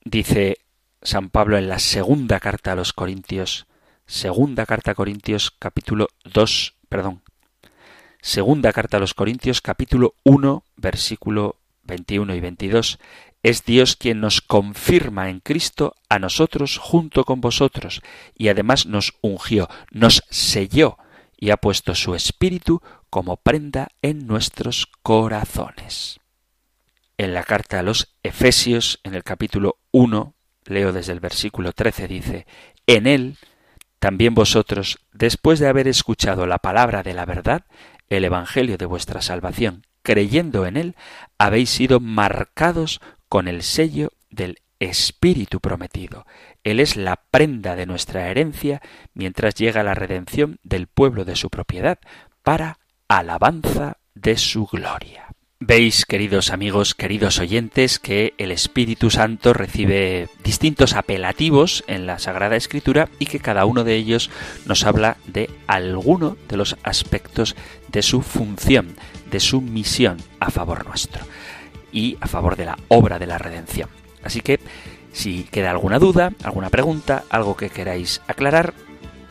Dice 0.03 0.59
San 1.01 1.30
Pablo 1.30 1.57
en 1.57 1.69
la 1.69 1.80
segunda 1.80 2.39
carta 2.39 2.73
a 2.73 2.75
los 2.75 2.93
Corintios, 2.93 3.67
segunda 4.05 4.65
carta 4.65 4.91
a 4.91 4.95
Corintios 4.95 5.51
capítulo 5.51 6.07
2, 6.25 6.75
perdón, 6.88 7.21
segunda 8.21 8.73
carta 8.73 8.97
a 8.97 8.99
los 8.99 9.13
Corintios 9.13 9.61
capítulo 9.61 10.15
1, 10.23 10.63
versículo 10.77 11.57
21 11.84 12.36
y 12.36 12.39
22, 12.39 12.99
es 13.43 13.63
Dios 13.63 13.95
quien 13.95 14.19
nos 14.19 14.41
confirma 14.41 15.30
en 15.30 15.39
Cristo 15.39 15.95
a 16.09 16.19
nosotros 16.19 16.77
junto 16.77 17.23
con 17.23 17.39
vosotros, 17.39 18.01
y 18.36 18.49
además 18.49 18.86
nos 18.86 19.13
ungió, 19.21 19.69
nos 19.91 20.23
selló 20.30 20.97
y 21.39 21.51
ha 21.51 21.57
puesto 21.57 21.95
su 21.95 22.15
espíritu 22.15 22.81
como 23.09 23.37
prenda 23.37 23.87
en 24.01 24.27
nuestros 24.27 24.87
corazones. 25.01 26.19
En 27.17 27.33
la 27.33 27.43
carta 27.43 27.79
a 27.79 27.83
los 27.83 28.15
Efesios, 28.23 28.99
en 29.03 29.13
el 29.15 29.23
capítulo 29.23 29.77
1, 29.91 30.35
leo 30.65 30.91
desde 30.91 31.13
el 31.13 31.19
versículo 31.19 31.71
13, 31.71 32.07
dice, 32.07 32.47
En 32.87 33.07
él 33.07 33.37
también 33.99 34.33
vosotros, 34.33 34.99
después 35.11 35.59
de 35.59 35.67
haber 35.67 35.87
escuchado 35.87 36.45
la 36.45 36.59
palabra 36.59 37.03
de 37.03 37.13
la 37.13 37.25
verdad, 37.25 37.65
el 38.07 38.23
Evangelio 38.23 38.77
de 38.77 38.85
vuestra 38.85 39.21
salvación, 39.21 39.85
creyendo 40.01 40.65
en 40.65 40.77
él, 40.77 40.95
habéis 41.37 41.69
sido 41.69 41.99
marcados 41.99 43.01
con 43.27 43.47
el 43.47 43.61
sello 43.61 44.11
del 44.29 44.59
Espíritu 44.80 45.59
prometido. 45.59 46.25
Él 46.63 46.80
es 46.80 46.95
la 46.95 47.17
prenda 47.32 47.75
de 47.75 47.86
nuestra 47.86 48.30
herencia 48.30 48.82
mientras 49.13 49.55
llega 49.55 49.84
la 49.84 49.93
redención 49.93 50.59
del 50.63 50.88
pueblo 50.88 51.25
de 51.25 51.36
su 51.36 51.49
propiedad 51.49 51.99
para 52.43 52.80
alabanza 53.07 53.97
de 54.15 54.38
su 54.38 54.65
gloria. 54.65 55.27
Veis, 55.61 56.05
queridos 56.05 56.51
amigos, 56.51 56.95
queridos 56.95 57.38
oyentes, 57.38 57.99
que 57.99 58.34
el 58.38 58.51
Espíritu 58.51 59.09
Santo 59.09 59.51
recibe 59.51 60.30
distintos 60.41 60.93
apelativos 60.93 61.84
en 61.88 62.05
la 62.05 62.17
Sagrada 62.17 62.55
Escritura 62.55 63.09
y 63.19 63.25
que 63.25 63.41
cada 63.41 63.65
uno 63.65 63.84
de 63.84 63.95
ellos 63.95 64.30
nos 64.65 64.86
habla 64.86 65.17
de 65.27 65.49
alguno 65.67 66.38
de 66.47 66.55
los 66.55 66.77
aspectos 66.84 67.57
de 67.89 68.01
su 68.03 68.21
función, 68.21 68.95
de 69.30 69.41
su 69.41 69.59
misión 69.59 70.19
a 70.39 70.49
favor 70.49 70.86
nuestro 70.86 71.25
y 71.91 72.17
a 72.21 72.27
favor 72.27 72.55
de 72.55 72.65
la 72.65 72.77
obra 72.88 73.19
de 73.19 73.27
la 73.27 73.38
redención. 73.38 73.98
Así 74.24 74.41
que, 74.41 74.59
si 75.11 75.43
queda 75.43 75.72
alguna 75.72 75.99
duda, 75.99 76.34
alguna 76.43 76.70
pregunta, 76.70 77.24
algo 77.30 77.55
que 77.55 77.70
queráis 77.70 78.22
aclarar, 78.28 78.74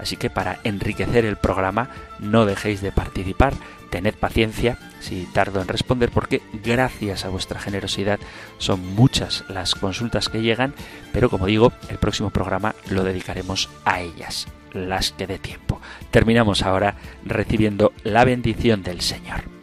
Así 0.01 0.16
que 0.16 0.30
para 0.30 0.59
enriquecer 0.64 1.24
el 1.24 1.36
programa 1.36 1.90
no 2.18 2.46
dejéis 2.46 2.80
de 2.80 2.92
participar 2.92 3.55
tened 3.90 4.14
paciencia 4.14 4.78
si 5.01 5.26
tardo 5.26 5.61
en 5.61 5.68
responder 5.68 6.11
porque 6.11 6.40
gracias 6.64 7.24
a 7.24 7.28
vuestra 7.28 7.61
generosidad 7.61 8.18
son 8.59 8.94
muchas 8.94 9.44
las 9.48 9.74
consultas 9.74 10.28
que 10.28 10.42
llegan, 10.42 10.74
pero 11.12 11.28
como 11.28 11.46
digo, 11.46 11.72
el 11.88 11.98
próximo 11.98 12.30
programa 12.30 12.74
lo 12.88 13.03
dedicaremos 13.03 13.68
a 13.84 14.01
ellas, 14.01 14.46
las 14.72 15.12
que 15.12 15.26
dé 15.26 15.38
tiempo. 15.38 15.80
Terminamos 16.11 16.62
ahora 16.62 16.94
recibiendo 17.24 17.92
la 18.05 18.24
bendición 18.24 18.82
del 18.82 19.01
Señor. 19.01 19.59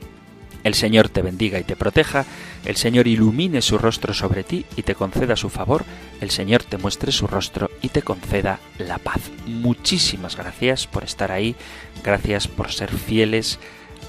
El 0.68 0.74
Señor 0.74 1.07
te 1.07 1.22
bendiga 1.22 1.59
y 1.59 1.63
te 1.63 1.78
proteja, 1.78 2.26
el 2.65 2.76
Señor 2.76 3.07
ilumine 3.07 3.61
su 3.61 3.78
rostro 3.78 4.13
sobre 4.13 4.43
ti 4.43 4.65
y 4.76 4.82
te 4.82 4.95
conceda 4.95 5.38
su 5.38 5.49
favor, 5.49 5.86
el 6.20 6.30
Señor 6.30 6.61
te 6.61 6.78
muestre 6.78 7.13
su 7.13 7.26
rostro 7.26 7.72
y 7.82 7.88
te 7.88 8.01
conceda 8.01 8.59
la 8.78 8.97
paz. 8.97 9.22
Muchísimas 9.45 10.36
gracias 10.36 10.86
por 10.86 11.05
estar 11.05 11.32
ahí, 11.32 11.55
gracias 12.03 12.49
por 12.49 12.70
ser 12.70 12.91
fieles, 12.91 13.59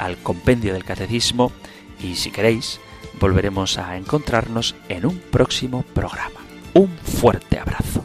al 0.01 0.17
compendio 0.17 0.73
del 0.73 0.83
catecismo 0.83 1.53
y 2.03 2.17
si 2.17 2.33
queréis 2.33 2.81
volveremos 3.21 3.79
a 3.79 3.97
encontrarnos 3.97 4.75
en 4.89 5.07
un 5.07 5.17
próximo 5.17 5.85
programa. 5.95 6.41
Un 6.75 6.89
fuerte 6.89 7.61
abrazo. 7.61 8.05